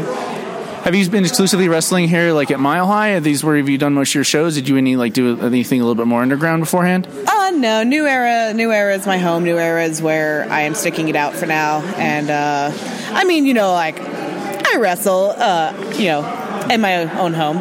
Have 0.83 0.95
you 0.95 1.09
been 1.09 1.25
exclusively 1.25 1.67
wrestling 1.67 2.07
here, 2.07 2.31
like 2.31 2.49
at 2.51 2.59
Mile 2.59 2.87
High? 2.87 3.09
Are 3.13 3.19
these 3.19 3.43
where 3.43 3.57
have 3.57 3.67
you 3.67 3.77
done 3.77 3.93
most 3.93 4.11
of 4.11 4.15
your 4.15 4.23
shows? 4.23 4.55
Did 4.55 4.69
you 4.69 4.77
any 4.77 4.95
like 4.95 5.13
do 5.13 5.39
anything 5.41 5.81
a 5.81 5.83
little 5.83 5.95
bit 5.95 6.07
more 6.07 6.21
underground 6.21 6.61
beforehand? 6.61 7.07
Uh, 7.27 7.51
no, 7.51 7.83
New 7.83 8.05
Era. 8.05 8.53
New 8.53 8.71
Era 8.71 8.95
is 8.95 9.05
my 9.05 9.17
home. 9.17 9.43
New 9.43 9.57
Era 9.57 9.83
is 9.83 10.01
where 10.01 10.47
I 10.49 10.61
am 10.61 10.75
sticking 10.75 11.09
it 11.09 11.15
out 11.15 11.33
for 11.33 11.45
now. 11.45 11.81
And 11.97 12.29
uh, 12.29 12.71
I 13.11 13.25
mean, 13.25 13.45
you 13.45 13.53
know, 13.53 13.73
like 13.73 13.99
I 13.99 14.77
wrestle, 14.77 15.33
uh, 15.35 15.73
you 15.97 16.05
know, 16.05 16.67
in 16.71 16.79
my 16.79 17.19
own 17.19 17.33
home. 17.33 17.57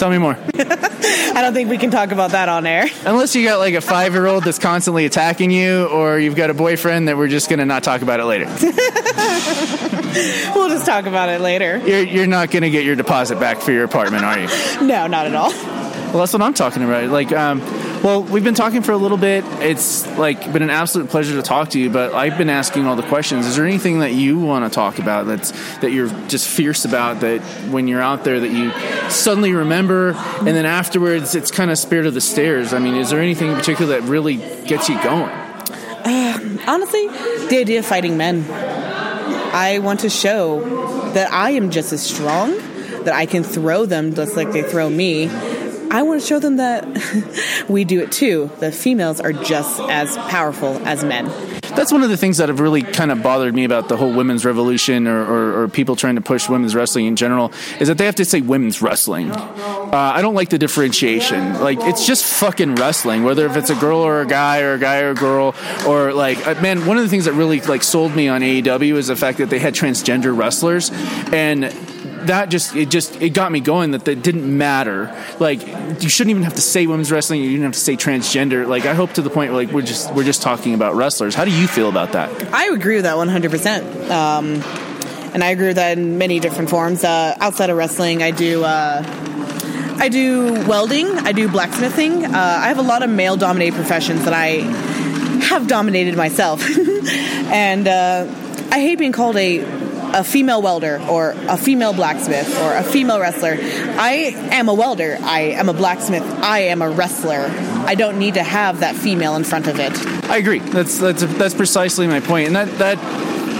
Tell 0.00 0.08
me 0.08 0.16
more. 0.16 0.32
I 0.54 1.42
don't 1.42 1.52
think 1.52 1.68
we 1.68 1.76
can 1.76 1.90
talk 1.90 2.10
about 2.10 2.30
that 2.30 2.48
on 2.48 2.64
air. 2.66 2.86
Unless 3.04 3.34
you 3.34 3.44
got 3.44 3.58
like 3.58 3.74
a 3.74 3.82
five 3.82 4.14
year 4.14 4.24
old 4.26 4.44
that's 4.44 4.58
constantly 4.58 5.04
attacking 5.04 5.50
you, 5.50 5.88
or 5.88 6.18
you've 6.18 6.36
got 6.36 6.48
a 6.48 6.54
boyfriend 6.54 7.08
that 7.08 7.18
we're 7.18 7.28
just 7.28 7.50
gonna 7.50 7.66
not 7.66 7.84
talk 7.84 8.00
about 8.00 8.18
it 8.18 8.24
later. 8.24 8.46
We'll 10.54 10.70
just 10.70 10.86
talk 10.86 11.06
about 11.06 11.28
it 11.28 11.40
later. 11.40 11.76
You're, 11.86 12.02
you're 12.02 12.26
not 12.26 12.50
gonna 12.50 12.70
get 12.70 12.84
your 12.84 12.96
deposit 12.96 13.38
back 13.38 13.60
for 13.60 13.72
your 13.72 13.84
apartment, 13.84 14.24
are 14.24 14.38
you? 14.40 14.48
No, 14.86 15.06
not 15.06 15.26
at 15.26 15.34
all. 15.34 15.50
Well, 15.50 16.18
that's 16.18 16.32
what 16.32 16.42
I'm 16.42 16.54
talking 16.54 16.82
about. 16.82 17.10
Like, 17.10 17.30
um, 17.32 17.60
well, 18.02 18.22
we've 18.22 18.44
been 18.44 18.54
talking 18.54 18.82
for 18.82 18.92
a 18.92 18.96
little 18.96 19.18
bit. 19.18 19.44
It's 19.60 20.06
like 20.16 20.52
been 20.52 20.62
an 20.62 20.70
absolute 20.70 21.10
pleasure 21.10 21.34
to 21.34 21.42
talk 21.42 21.70
to 21.70 21.78
you. 21.78 21.90
But 21.90 22.14
I've 22.14 22.38
been 22.38 22.48
asking 22.48 22.86
all 22.86 22.96
the 22.96 23.02
questions. 23.02 23.46
Is 23.46 23.56
there 23.56 23.66
anything 23.66 23.98
that 24.00 24.12
you 24.12 24.38
want 24.38 24.64
to 24.64 24.74
talk 24.74 24.98
about 24.98 25.26
that's 25.26 25.50
that 25.80 25.92
you're 25.92 26.08
just 26.28 26.48
fierce 26.48 26.84
about 26.84 27.20
that 27.20 27.40
when 27.70 27.88
you're 27.88 28.00
out 28.00 28.24
there 28.24 28.40
that 28.40 28.50
you 28.50 28.70
suddenly 29.10 29.52
remember, 29.52 30.14
and 30.38 30.48
then 30.48 30.64
afterwards 30.64 31.34
it's 31.34 31.50
kind 31.50 31.70
of 31.70 31.78
spirit 31.78 32.06
of 32.06 32.14
the 32.14 32.20
stairs. 32.20 32.72
I 32.72 32.78
mean, 32.78 32.94
is 32.94 33.10
there 33.10 33.20
anything 33.20 33.50
in 33.50 33.56
particular 33.56 34.00
that 34.00 34.08
really 34.08 34.36
gets 34.36 34.88
you 34.88 35.00
going? 35.02 35.30
Uh, 36.02 36.58
honestly, 36.66 37.06
the 37.48 37.58
idea 37.60 37.80
of 37.80 37.86
fighting 37.86 38.16
men. 38.16 38.46
I 39.52 39.80
want 39.80 40.00
to 40.00 40.10
show 40.10 41.10
that 41.12 41.32
I 41.32 41.50
am 41.50 41.70
just 41.70 41.92
as 41.92 42.02
strong, 42.02 42.56
that 43.04 43.12
I 43.12 43.26
can 43.26 43.42
throw 43.42 43.84
them 43.84 44.14
just 44.14 44.36
like 44.36 44.52
they 44.52 44.62
throw 44.62 44.88
me. 44.88 45.28
I 45.92 46.02
want 46.02 46.20
to 46.20 46.26
show 46.26 46.38
them 46.38 46.58
that 46.58 47.64
we 47.68 47.84
do 47.84 48.00
it 48.00 48.12
too. 48.12 48.50
The 48.60 48.70
females 48.70 49.20
are 49.20 49.32
just 49.32 49.80
as 49.80 50.16
powerful 50.28 50.80
as 50.86 51.02
men. 51.04 51.26
That's 51.74 51.92
one 51.92 52.02
of 52.02 52.10
the 52.10 52.16
things 52.16 52.38
that 52.38 52.48
have 52.48 52.60
really 52.60 52.82
kind 52.82 53.10
of 53.10 53.22
bothered 53.22 53.54
me 53.54 53.64
about 53.64 53.88
the 53.88 53.96
whole 53.96 54.12
women's 54.12 54.44
revolution 54.44 55.06
or, 55.06 55.24
or, 55.24 55.62
or 55.62 55.68
people 55.68 55.96
trying 55.96 56.16
to 56.16 56.20
push 56.20 56.48
women's 56.48 56.74
wrestling 56.74 57.06
in 57.06 57.16
general 57.16 57.52
is 57.80 57.88
that 57.88 57.98
they 57.98 58.06
have 58.06 58.16
to 58.16 58.24
say 58.24 58.40
women's 58.40 58.82
wrestling. 58.82 59.30
Uh, 59.30 59.90
I 59.92 60.22
don't 60.22 60.34
like 60.34 60.50
the 60.50 60.58
differentiation. 60.58 61.60
Like, 61.60 61.78
it's 61.80 62.06
just 62.06 62.24
fucking 62.24 62.76
wrestling, 62.76 63.22
whether 63.24 63.46
if 63.46 63.56
it's 63.56 63.70
a 63.70 63.74
girl 63.74 63.98
or 63.98 64.20
a 64.20 64.26
guy 64.26 64.60
or 64.60 64.74
a 64.74 64.78
guy 64.78 65.00
or 65.00 65.10
a 65.10 65.14
girl 65.14 65.54
or 65.86 66.12
like, 66.12 66.44
uh, 66.46 66.60
man, 66.60 66.86
one 66.86 66.98
of 66.98 67.02
the 67.02 67.08
things 67.08 67.24
that 67.24 67.32
really 67.32 67.60
like 67.62 67.82
sold 67.82 68.14
me 68.14 68.28
on 68.28 68.42
AEW 68.42 68.94
is 68.94 69.08
the 69.08 69.16
fact 69.16 69.38
that 69.38 69.50
they 69.50 69.58
had 69.58 69.74
transgender 69.74 70.36
wrestlers 70.36 70.90
and 71.32 71.64
that 72.26 72.48
just 72.48 72.74
it 72.76 72.90
just 72.90 73.20
it 73.20 73.30
got 73.30 73.50
me 73.50 73.60
going 73.60 73.92
that 73.92 74.06
it 74.06 74.22
didn't 74.22 74.56
matter 74.56 75.14
like 75.38 75.66
you 76.02 76.08
shouldn't 76.08 76.30
even 76.30 76.42
have 76.42 76.54
to 76.54 76.60
say 76.60 76.86
women's 76.86 77.10
wrestling 77.10 77.40
you 77.40 77.50
didn't 77.50 77.64
have 77.64 77.72
to 77.72 77.78
say 77.78 77.96
transgender 77.96 78.66
like 78.66 78.86
i 78.86 78.94
hope 78.94 79.12
to 79.12 79.22
the 79.22 79.30
point 79.30 79.52
where 79.52 79.64
like 79.64 79.72
we're 79.74 79.82
just 79.82 80.12
we're 80.14 80.24
just 80.24 80.42
talking 80.42 80.74
about 80.74 80.94
wrestlers 80.94 81.34
how 81.34 81.44
do 81.44 81.50
you 81.50 81.66
feel 81.66 81.88
about 81.88 82.12
that 82.12 82.30
I 82.52 82.66
agree 82.66 82.96
with 82.96 83.04
that 83.04 83.16
100%. 83.16 84.10
Um, 84.10 84.62
and 85.32 85.44
I 85.44 85.50
agree 85.50 85.68
with 85.68 85.76
that 85.76 85.96
in 85.96 86.18
many 86.18 86.40
different 86.40 86.70
forms. 86.70 87.04
Uh, 87.04 87.36
outside 87.38 87.70
of 87.70 87.76
wrestling, 87.76 88.22
I 88.22 88.30
do. 88.32 88.64
Uh, 88.64 89.02
I 89.98 90.08
do 90.08 90.66
welding. 90.66 91.06
I 91.06 91.32
do 91.32 91.48
blacksmithing. 91.48 92.24
Uh, 92.24 92.30
I 92.32 92.68
have 92.68 92.78
a 92.78 92.82
lot 92.82 93.02
of 93.02 93.10
male-dominated 93.10 93.74
professions 93.74 94.24
that 94.24 94.32
I 94.32 94.60
have 95.44 95.68
dominated 95.68 96.16
myself, 96.16 96.62
and 96.68 97.86
uh, 97.86 98.26
I 98.70 98.80
hate 98.80 98.98
being 98.98 99.12
called 99.12 99.36
a 99.36 99.58
a 100.14 100.24
female 100.24 100.62
welder 100.62 101.00
or 101.08 101.30
a 101.48 101.56
female 101.56 101.92
blacksmith 101.92 102.48
or 102.60 102.74
a 102.74 102.82
female 102.82 103.20
wrestler. 103.20 103.56
I 103.60 104.34
am 104.50 104.68
a 104.68 104.74
welder. 104.74 105.18
I 105.20 105.40
am 105.40 105.68
a 105.68 105.74
blacksmith. 105.74 106.22
I 106.22 106.60
am 106.60 106.82
a 106.82 106.90
wrestler. 106.90 107.46
I 107.86 107.94
don't 107.94 108.18
need 108.18 108.34
to 108.34 108.42
have 108.42 108.80
that 108.80 108.96
female 108.96 109.36
in 109.36 109.44
front 109.44 109.66
of 109.66 109.78
it. 109.78 109.92
I 110.28 110.36
agree. 110.36 110.60
That's 110.60 110.98
that's 110.98 111.22
that's 111.22 111.54
precisely 111.54 112.06
my 112.06 112.20
point, 112.20 112.46
and 112.46 112.56
that 112.56 112.78
that 112.78 112.98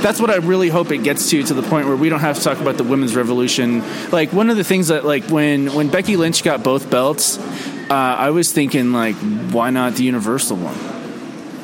that's 0.03 0.21
what 0.21 0.31
I 0.31 0.37
really 0.37 0.69
hope 0.69 0.91
it 0.93 0.99
gets 0.99 1.31
to 1.31 1.43
to 1.43 1.55
the 1.55 1.63
point 1.63 1.87
where 1.87 1.97
we 1.97 2.09
don't 2.09 2.21
have 2.21 2.39
to 2.39 2.43
talk 2.43 2.61
about 2.61 2.77
the 2.77 2.85
women's 2.85 3.15
revolution. 3.15 3.83
Like 4.11 4.33
one 4.33 4.51
of 4.51 4.57
the 4.57 4.65
things 4.65 4.89
that 4.89 5.05
like 5.05 5.25
when 5.25 5.75
when 5.75 5.89
Becky 5.89 6.17
Lynch 6.17 6.43
got 6.43 6.63
both 6.63 6.91
belts, 6.91 7.39
uh, 7.39 7.95
I 7.95 8.31
was 8.31 8.53
thinking 8.53 8.93
like, 8.93 9.17
why 9.17 9.71
not 9.71 9.95
the 9.95 10.05
universal 10.05 10.57
one? 10.57 10.90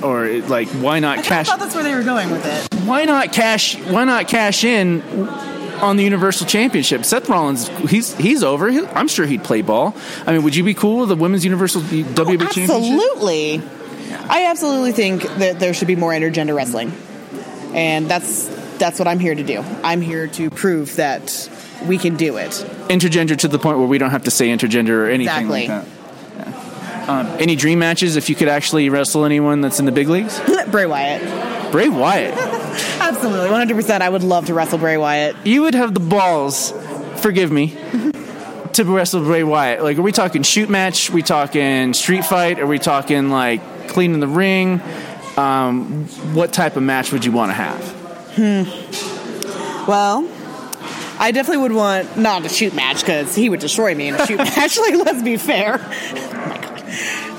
Or 0.07 0.25
it, 0.25 0.49
like, 0.49 0.69
why 0.69 1.01
not 1.01 1.19
I 1.19 1.23
cash? 1.23 1.49
thought 1.49 1.59
that's 1.59 1.75
where 1.75 1.85
they 1.85 1.95
were 1.95 2.03
going 2.03 2.31
with 2.31 2.45
it. 2.47 2.75
Why 2.87 3.05
not 3.05 3.33
cash? 3.33 3.77
Why 3.77 4.05
not 4.05 4.29
cash 4.29 4.65
in 4.65 5.03
on 5.81 5.97
the 5.97 6.05
Universal 6.05 6.47
Championship? 6.47 7.05
Seth 7.05 7.29
Rollins, 7.29 7.69
he's 7.91 8.15
he's 8.17 8.43
over. 8.43 8.71
He- 8.71 8.87
I'm 8.87 9.09
sure 9.09 9.27
he'd 9.27 9.45
play 9.45 9.63
ball. 9.63 9.95
I 10.27 10.33
mean, 10.33 10.43
would 10.43 10.55
you 10.55 10.65
be 10.65 10.75
cool 10.75 11.01
with 11.01 11.09
the 11.09 11.17
women's 11.17 11.45
Universal 11.45 11.83
WWE 11.83 12.07
oh, 12.09 12.47
Championship? 12.47 12.71
Absolutely. 12.71 13.63
I 14.29 14.47
absolutely 14.47 14.93
think 14.93 15.23
that 15.39 15.59
there 15.59 15.75
should 15.75 15.89
be 15.89 15.97
more 15.97 16.13
intergender 16.13 16.55
wrestling. 16.55 16.93
And 17.75 18.09
that's 18.09 18.47
that's 18.79 18.99
what 18.99 19.09
I'm 19.09 19.19
here 19.19 19.35
to 19.35 19.43
do. 19.43 19.65
I'm 19.83 20.01
here 20.01 20.27
to 20.29 20.51
prove 20.51 20.97
that 20.97 21.51
we 21.87 21.99
can 21.99 22.17
do 22.17 22.37
it. 22.37 22.51
intergender 22.89 23.37
to 23.39 23.49
the 23.49 23.59
point 23.59 23.79
where 23.79 23.87
we 23.87 23.99
don't 23.99 24.11
have 24.11 24.25
to 24.25 24.31
say 24.31 24.49
intergender 24.49 24.91
or 24.91 25.07
anything 25.07 25.47
Exactly. 25.47 25.69
like 25.69 25.85
that. 25.85 25.96
Um, 27.09 27.27
any 27.39 27.55
dream 27.55 27.79
matches 27.79 28.17
if 28.17 28.29
you 28.29 28.35
could 28.35 28.49
actually 28.49 28.89
wrestle 28.89 29.25
anyone 29.25 29.61
that's 29.61 29.79
in 29.79 29.87
the 29.87 29.93
big 29.93 30.09
leagues? 30.09 30.41
Bray 30.71 30.87
Wyatt. 30.87 31.71
Bray 31.71 31.89
Wyatt. 31.89 32.35
Absolutely. 33.01 33.49
100%. 33.49 34.01
I 34.01 34.09
would 34.09 34.25
love 34.25 34.47
to 34.47 34.55
wrestle 34.55 34.79
Bray 34.79 34.97
Wyatt. 34.97 35.37
You 35.47 35.63
would 35.63 35.75
have 35.75 35.95
the 35.95 36.01
balls, 36.01 36.73
forgive 37.17 37.53
me, 37.53 37.69
to 38.73 38.85
wrestle 38.85 39.23
Bray 39.23 39.45
Wyatt. 39.45 39.83
Like, 39.83 39.99
are 39.99 40.03
we 40.03 40.13
talking 40.13 40.43
shoot 40.43 40.69
match? 40.69 41.11
Are 41.11 41.13
we 41.13 41.23
talking 41.23 41.95
street 41.95 42.25
fight? 42.25 42.59
Are 42.59 42.67
we 42.67 42.79
talking 42.79 43.31
like 43.31 43.89
cleaning 43.89 44.21
the 44.21 44.29
ring? 44.29 44.81
Um, 45.37 46.07
what 46.35 46.53
type 46.53 46.77
of 46.77 46.83
match 46.83 47.13
would 47.13 47.25
you 47.25 47.31
want 47.33 47.51
to 47.51 47.55
have? 47.55 47.91
Hmm. 48.37 49.89
Well, 49.89 50.29
I 51.19 51.31
definitely 51.31 51.63
would 51.63 51.73
want 51.73 52.19
not 52.19 52.45
a 52.45 52.49
shoot 52.49 52.75
match 52.75 53.01
because 53.01 53.35
he 53.35 53.49
would 53.49 53.61
destroy 53.61 53.95
me 53.95 54.09
in 54.09 54.15
a 54.15 54.27
shoot 54.27 54.39
match. 54.39 54.79
Like, 54.79 54.95
let's 54.95 55.23
be 55.23 55.37
fair. 55.37 55.79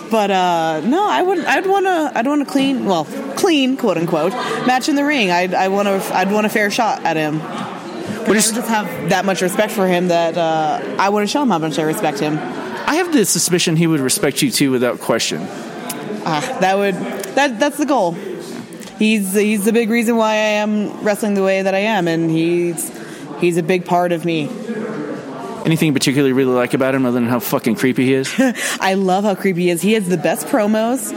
But 0.10 0.32
uh, 0.32 0.82
no, 0.86 1.08
I 1.08 1.22
would. 1.22 1.40
I'd 1.40 1.66
want 1.66 1.86
to. 1.86 2.12
I'd 2.16 2.28
want 2.28 2.46
to 2.46 2.52
clean. 2.52 2.86
Well, 2.86 3.06
clean, 3.36 3.78
quote 3.78 3.98
unquote, 3.98 4.32
match 4.66 4.90
in 4.90 4.96
the 4.96 5.04
ring. 5.04 5.32
I'd. 5.32 5.54
I 5.54 5.68
want 5.68 5.88
to. 5.88 6.16
I'd 6.16 6.32
want 6.32 6.46
a 6.46 6.50
fair 6.50 6.72
shot 6.72 7.04
at 7.04 7.18
him. 7.18 7.40
What 7.40 8.32
I 8.32 8.34
just 8.34 8.56
have 8.56 9.10
that 9.10 9.26
much 9.26 9.42
respect 9.42 9.72
for 9.72 9.88
him 9.88 10.10
that 10.10 10.38
uh, 10.38 10.82
I 11.00 11.10
want 11.10 11.24
to 11.24 11.32
show 11.32 11.42
him 11.42 11.50
how 11.50 11.60
much 11.60 11.80
I 11.80 11.84
respect 11.84 12.20
him. 12.20 12.38
I 12.38 12.96
have 12.96 13.12
the 13.12 13.26
suspicion 13.26 13.76
he 13.76 13.88
would 13.88 14.00
respect 14.00 14.42
you 14.42 14.52
too 14.52 14.72
without 14.72 15.00
question. 15.00 15.42
Ah, 16.26 16.58
that 16.62 16.78
would. 16.78 16.96
That 17.36 17.60
that's 17.60 17.78
the 17.78 17.86
goal. 17.86 18.14
He's 18.98 19.34
he's 19.34 19.66
the 19.66 19.74
big 19.74 19.90
reason 19.90 20.16
why 20.18 20.32
I 20.32 20.60
am 20.64 21.04
wrestling 21.04 21.36
the 21.36 21.44
way 21.44 21.62
that 21.62 21.76
I 21.76 21.80
am, 21.80 22.08
and 22.08 22.32
he's 22.32 22.92
he's 23.40 23.58
a 23.58 23.64
big 23.64 23.86
part 23.86 24.12
of 24.12 24.26
me. 24.26 24.50
Anything 25.68 25.94
particularly 25.94 26.32
really 26.32 26.54
like 26.54 26.74
about 26.74 26.96
him 26.96 27.06
other 27.06 27.20
than 27.20 27.28
how 27.28 27.42
fucking 27.42 27.76
creepy 27.76 28.06
he 28.06 28.14
is? 28.14 28.34
I 28.80 28.94
love 28.94 29.26
how 29.26 29.36
creepy 29.36 29.64
he 29.64 29.70
is. 29.70 29.82
He 29.82 29.94
has 29.94 30.08
the 30.08 30.16
best 30.16 30.48
promos. 30.48 31.12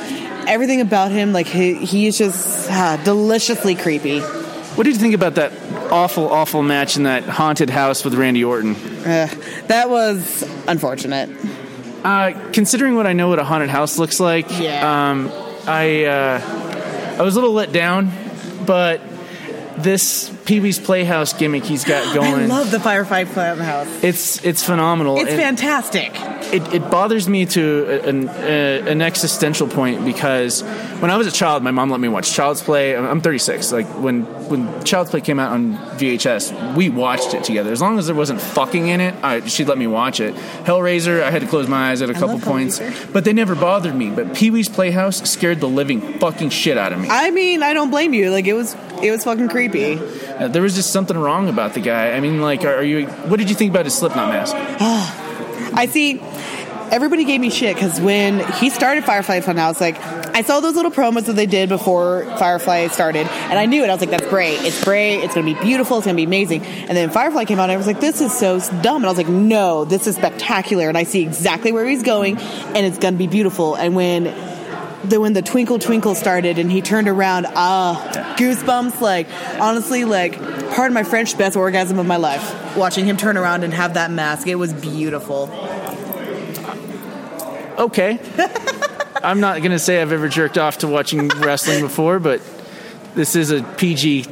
Everything 0.48 0.80
about 0.80 1.12
him, 1.12 1.32
like 1.32 1.46
he, 1.46 1.74
he 1.74 2.08
is 2.08 2.18
just 2.18 2.68
ah, 2.68 3.00
deliciously 3.04 3.76
creepy. 3.76 4.18
What 4.18 4.82
did 4.84 4.94
you 4.94 5.00
think 5.00 5.14
about 5.14 5.36
that 5.36 5.52
awful, 5.92 6.28
awful 6.28 6.64
match 6.64 6.96
in 6.96 7.04
that 7.04 7.22
haunted 7.22 7.70
house 7.70 8.04
with 8.04 8.14
Randy 8.14 8.42
Orton? 8.42 8.74
Uh, 8.74 9.28
that 9.68 9.88
was 9.88 10.42
unfortunate. 10.66 11.30
Uh, 12.02 12.32
considering 12.52 12.96
what 12.96 13.06
I 13.06 13.12
know 13.12 13.28
what 13.28 13.38
a 13.38 13.44
haunted 13.44 13.70
house 13.70 13.98
looks 13.98 14.18
like, 14.18 14.46
Yeah. 14.58 15.10
um, 15.10 15.30
I 15.68 16.06
uh, 16.06 17.16
I 17.20 17.22
was 17.22 17.36
a 17.36 17.40
little 17.40 17.54
let 17.54 17.70
down, 17.70 18.10
but 18.66 19.00
this 19.76 20.28
Pee 20.44 20.60
Wee's 20.60 20.78
Playhouse 20.78 21.32
gimmick 21.32 21.64
he's 21.64 21.84
got 21.84 22.14
going. 22.14 22.44
I 22.44 22.46
love 22.46 22.70
the 22.70 22.80
Firefly 22.80 23.24
Playhouse. 23.24 24.02
it's 24.02 24.44
it's 24.44 24.64
phenomenal. 24.64 25.18
It's 25.18 25.30
And 25.30 25.40
fantastic. 25.40 26.10
it, 26.52 26.74
it 26.74 26.90
bothers 26.90 27.28
me 27.28 27.46
to 27.46 28.00
an, 28.08 28.28
uh, 28.28 28.32
an 28.32 29.02
existential 29.02 29.68
point 29.68 30.04
because 30.04 30.62
when 31.00 31.10
I 31.10 31.16
was 31.16 31.26
a 31.26 31.30
child, 31.32 31.62
my 31.62 31.70
mom 31.70 31.90
let 31.90 32.00
me 32.00 32.08
watch 32.08 32.32
Child's 32.32 32.62
Play. 32.62 32.96
I'm 32.96 33.04
I'm 33.06 33.20
36. 33.20 33.70
Like 33.72 33.86
when 34.00 34.22
when 34.48 34.82
Child's 34.84 35.10
Play 35.10 35.20
came 35.20 35.38
out 35.38 35.52
on 35.52 35.76
VHS, 35.98 36.74
we 36.74 36.88
watched 36.90 37.34
it 37.34 37.44
together. 37.44 37.70
As 37.70 37.80
long 37.80 37.98
as 37.98 38.06
there 38.06 38.14
wasn't 38.16 38.40
fucking 38.40 38.88
in 38.88 39.00
it, 39.00 39.14
I, 39.22 39.46
she'd 39.46 39.68
let 39.68 39.78
me 39.78 39.86
watch 39.86 40.20
it. 40.20 40.34
Hellraiser, 40.64 41.22
I 41.22 41.30
had 41.30 41.42
to 41.42 41.48
close 41.48 41.68
my 41.68 41.90
eyes 41.90 42.02
at 42.02 42.10
a 42.10 42.14
couple 42.14 42.36
love 42.36 42.42
points, 42.44 42.78
Hellraiser. 42.80 43.12
but 43.12 43.24
they 43.24 43.32
never 43.32 43.54
bothered 43.54 43.94
me. 43.94 44.10
But 44.10 44.34
Pee 44.34 44.50
Wee's 44.50 44.68
Playhouse 44.68 45.28
scared 45.30 45.60
the 45.60 45.68
living 45.68 46.18
fucking 46.18 46.50
shit 46.50 46.76
out 46.76 46.92
of 46.92 46.98
me. 46.98 47.08
I 47.10 47.30
mean, 47.30 47.62
I 47.62 47.72
don't 47.74 47.90
blame 47.90 48.14
you. 48.14 48.30
Like 48.30 48.46
it 48.46 48.54
was, 48.54 48.74
it 49.02 49.10
was 49.10 49.22
fucking 49.24 49.48
creepy. 49.48 50.00
Uh, 50.40 50.48
there 50.48 50.62
was 50.62 50.74
just 50.74 50.90
something 50.90 51.18
wrong 51.18 51.50
about 51.50 51.74
the 51.74 51.80
guy. 51.80 52.12
I 52.12 52.20
mean, 52.20 52.40
like, 52.40 52.64
are, 52.64 52.76
are 52.76 52.82
you? 52.82 53.06
What 53.06 53.36
did 53.36 53.50
you 53.50 53.54
think 53.54 53.70
about 53.70 53.84
his 53.84 53.94
Slipknot 53.94 54.30
mask? 54.30 54.54
I 55.74 55.86
see. 55.86 56.20
Everybody 56.90 57.24
gave 57.24 57.40
me 57.40 57.50
shit 57.50 57.76
because 57.76 58.00
when 58.00 58.40
he 58.54 58.68
started 58.68 59.04
Firefly 59.04 59.40
like 59.46 60.00
I 60.00 60.38
I 60.40 60.42
saw 60.42 60.58
those 60.58 60.74
little 60.74 60.90
promos 60.90 61.26
that 61.26 61.36
they 61.36 61.46
did 61.46 61.68
before 61.68 62.24
Firefly 62.38 62.88
started, 62.88 63.28
and 63.28 63.58
I 63.58 63.66
knew 63.66 63.84
it. 63.84 63.90
I 63.90 63.92
was 63.92 64.00
like, 64.00 64.10
"That's 64.10 64.26
great. 64.28 64.60
It's 64.62 64.82
great. 64.82 65.22
It's 65.22 65.34
going 65.34 65.46
to 65.46 65.54
be 65.54 65.60
beautiful. 65.60 65.98
It's 65.98 66.06
going 66.06 66.16
to 66.16 66.20
be 66.20 66.24
amazing." 66.24 66.62
And 66.64 66.96
then 66.96 67.10
Firefly 67.10 67.44
came 67.44 67.60
out, 67.60 67.64
and 67.64 67.72
I 67.72 67.76
was 67.76 67.86
like, 67.86 68.00
"This 68.00 68.20
is 68.20 68.36
so 68.36 68.58
dumb." 68.82 69.02
And 69.02 69.06
I 69.06 69.08
was 69.08 69.18
like, 69.18 69.28
"No, 69.28 69.84
this 69.84 70.06
is 70.06 70.16
spectacular." 70.16 70.88
And 70.88 70.96
I 70.96 71.04
see 71.04 71.22
exactly 71.22 71.70
where 71.70 71.86
he's 71.86 72.02
going, 72.02 72.38
and 72.38 72.86
it's 72.86 72.98
going 72.98 73.14
to 73.14 73.18
be 73.18 73.26
beautiful. 73.28 73.74
And 73.76 73.94
when 73.94 74.24
the 75.04 75.20
when 75.20 75.32
the 75.32 75.42
twinkle 75.42 75.78
twinkle 75.78 76.14
started 76.14 76.58
and 76.58 76.70
he 76.70 76.82
turned 76.82 77.08
around, 77.08 77.46
ah, 77.54 78.34
goosebumps. 78.38 79.00
Like 79.00 79.28
honestly, 79.60 80.04
like 80.04 80.38
part 80.72 80.88
of 80.88 80.92
my 80.92 81.02
French, 81.02 81.36
best 81.36 81.56
orgasm 81.56 81.98
of 81.98 82.06
my 82.06 82.16
life. 82.16 82.76
Watching 82.76 83.04
him 83.04 83.16
turn 83.16 83.36
around 83.36 83.64
and 83.64 83.72
have 83.74 83.94
that 83.94 84.10
mask, 84.10 84.46
it 84.46 84.56
was 84.56 84.72
beautiful. 84.72 85.48
Okay. 87.78 88.18
I'm 89.22 89.40
not 89.40 89.58
going 89.58 89.72
to 89.72 89.78
say 89.78 90.00
I've 90.00 90.12
ever 90.12 90.28
jerked 90.28 90.56
off 90.56 90.78
to 90.78 90.88
watching 90.88 91.28
wrestling 91.28 91.82
before, 91.82 92.18
but 92.18 92.40
this 93.14 93.36
is 93.36 93.50
a 93.50 93.62
PG 93.62 94.26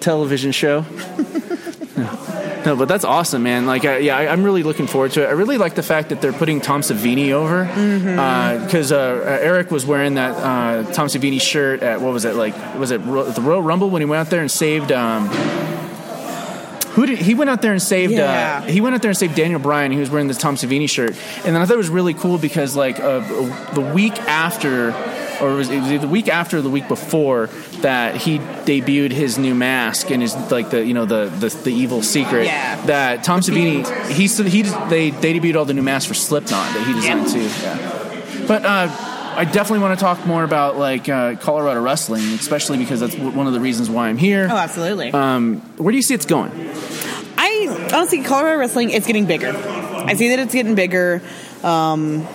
television 0.00 0.52
show. 0.52 0.84
No, 2.64 2.76
but 2.76 2.88
that's 2.88 3.04
awesome, 3.04 3.42
man. 3.42 3.66
Like, 3.66 3.84
I, 3.84 3.98
yeah, 3.98 4.16
I, 4.16 4.28
I'm 4.28 4.42
really 4.42 4.62
looking 4.62 4.86
forward 4.86 5.12
to 5.12 5.22
it. 5.24 5.26
I 5.26 5.32
really 5.32 5.58
like 5.58 5.74
the 5.74 5.82
fact 5.82 6.08
that 6.08 6.20
they're 6.22 6.32
putting 6.32 6.60
Tom 6.60 6.80
Savini 6.80 7.32
over 7.32 7.64
because 8.64 8.90
uh, 8.90 8.96
uh, 8.96 9.38
Eric 9.40 9.70
was 9.70 9.84
wearing 9.84 10.14
that 10.14 10.34
uh, 10.34 10.90
Tom 10.92 11.08
Savini 11.08 11.40
shirt 11.40 11.82
at 11.82 12.00
what 12.00 12.12
was 12.12 12.24
it 12.24 12.34
like? 12.36 12.54
Was 12.78 12.90
it 12.90 12.98
Ro- 13.02 13.30
the 13.30 13.42
Royal 13.42 13.62
Rumble 13.62 13.90
when 13.90 14.00
he 14.02 14.06
went 14.06 14.20
out 14.20 14.30
there 14.30 14.40
and 14.40 14.50
saved? 14.50 14.92
Um, 14.92 15.28
who 16.94 17.06
did 17.06 17.18
he 17.18 17.34
went 17.34 17.50
out 17.50 17.60
there 17.60 17.72
and 17.72 17.82
saved? 17.82 18.12
Yeah. 18.12 18.62
Uh, 18.62 18.66
he 18.70 18.80
went 18.80 18.94
out 18.94 19.02
there 19.02 19.10
and 19.10 19.18
saved 19.18 19.34
Daniel 19.34 19.58
Bryan. 19.58 19.90
He 19.90 19.98
was 19.98 20.10
wearing 20.10 20.28
the 20.28 20.34
Tom 20.34 20.54
Savini 20.54 20.88
shirt, 20.88 21.10
and 21.44 21.54
then 21.54 21.56
I 21.56 21.66
thought 21.66 21.74
it 21.74 21.78
was 21.78 21.88
really 21.88 22.14
cool 22.14 22.38
because 22.38 22.76
like 22.76 23.00
uh, 23.00 23.20
the 23.74 23.80
week 23.80 24.18
after. 24.22 24.92
Or 25.44 25.54
was 25.56 25.68
it, 25.70 25.80
was 25.80 25.90
it 25.90 26.00
the 26.00 26.08
week 26.08 26.28
after 26.28 26.58
or 26.58 26.62
the 26.62 26.70
week 26.70 26.88
before 26.88 27.48
that 27.82 28.16
he 28.16 28.38
debuted 28.38 29.12
his 29.12 29.38
new 29.38 29.54
mask 29.54 30.10
and 30.10 30.22
his 30.22 30.34
like 30.50 30.70
the 30.70 30.84
you 30.84 30.94
know 30.94 31.04
the 31.04 31.26
the, 31.38 31.48
the 31.64 31.70
evil 31.72 32.02
secret 32.02 32.46
Yeah. 32.46 32.84
that 32.86 33.24
Tom 33.24 33.40
Savini 33.40 33.84
he 34.08 34.26
he 34.26 34.62
they 34.88 35.10
they 35.10 35.38
debuted 35.40 35.56
all 35.56 35.64
the 35.64 35.74
new 35.74 35.82
masks 35.82 36.06
for 36.08 36.14
Slipknot 36.14 36.72
that 36.74 36.86
he 36.86 36.92
designed 36.94 37.28
too. 37.28 37.42
Yeah. 37.42 38.46
But 38.46 38.64
uh, 38.64 38.88
I 39.36 39.44
definitely 39.44 39.80
want 39.80 39.98
to 39.98 40.02
talk 40.04 40.26
more 40.26 40.44
about 40.44 40.76
like 40.78 41.08
uh, 41.08 41.34
Colorado 41.36 41.80
wrestling, 41.82 42.22
especially 42.34 42.78
because 42.78 43.00
that's 43.00 43.14
w- 43.14 43.36
one 43.36 43.46
of 43.46 43.52
the 43.52 43.60
reasons 43.60 43.90
why 43.90 44.08
I'm 44.08 44.18
here. 44.18 44.46
Oh, 44.50 44.56
absolutely. 44.56 45.10
Um, 45.12 45.56
where 45.76 45.90
do 45.90 45.96
you 45.96 46.02
see 46.02 46.14
it's 46.14 46.26
going? 46.26 46.52
I 47.36 47.88
honestly, 47.92 48.22
Colorado 48.22 48.58
wrestling, 48.60 48.90
it's 48.90 49.06
getting 49.06 49.26
bigger. 49.26 49.52
I 49.54 50.14
see 50.14 50.28
that 50.30 50.38
it's 50.38 50.54
getting 50.54 50.74
bigger. 50.74 51.20
Um, 51.62 52.26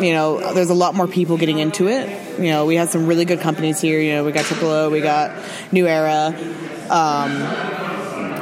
you 0.00 0.12
know, 0.12 0.52
there's 0.54 0.70
a 0.70 0.74
lot 0.74 0.94
more 0.94 1.06
people 1.08 1.36
getting 1.38 1.58
into 1.58 1.88
it. 1.88 2.08
You 2.38 2.50
know, 2.50 2.66
we 2.66 2.76
have 2.76 2.90
some 2.90 3.06
really 3.06 3.24
good 3.24 3.40
companies 3.40 3.80
here. 3.80 4.00
You 4.00 4.12
know, 4.12 4.24
we 4.24 4.32
got 4.32 4.44
Triple 4.44 4.68
O, 4.68 4.90
we 4.90 5.00
got 5.00 5.36
New 5.72 5.86
Era. 5.86 6.34
Um, 6.84 7.32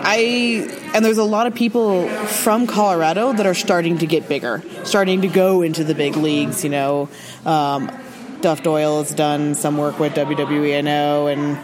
I 0.04 0.68
and 0.94 1.04
there's 1.04 1.18
a 1.18 1.24
lot 1.24 1.46
of 1.46 1.54
people 1.54 2.08
from 2.08 2.66
Colorado 2.66 3.32
that 3.32 3.46
are 3.46 3.54
starting 3.54 3.98
to 3.98 4.06
get 4.06 4.28
bigger, 4.28 4.62
starting 4.84 5.22
to 5.22 5.28
go 5.28 5.62
into 5.62 5.84
the 5.84 5.94
big 5.94 6.16
leagues. 6.16 6.64
You 6.64 6.70
know, 6.70 7.08
um, 7.46 7.90
Duff 8.40 8.62
Doyle 8.62 9.02
has 9.02 9.12
done 9.12 9.54
some 9.54 9.78
work 9.78 9.98
with 9.98 10.14
WWE, 10.14 10.76
I 10.76 10.80
know, 10.80 11.28
and 11.28 11.58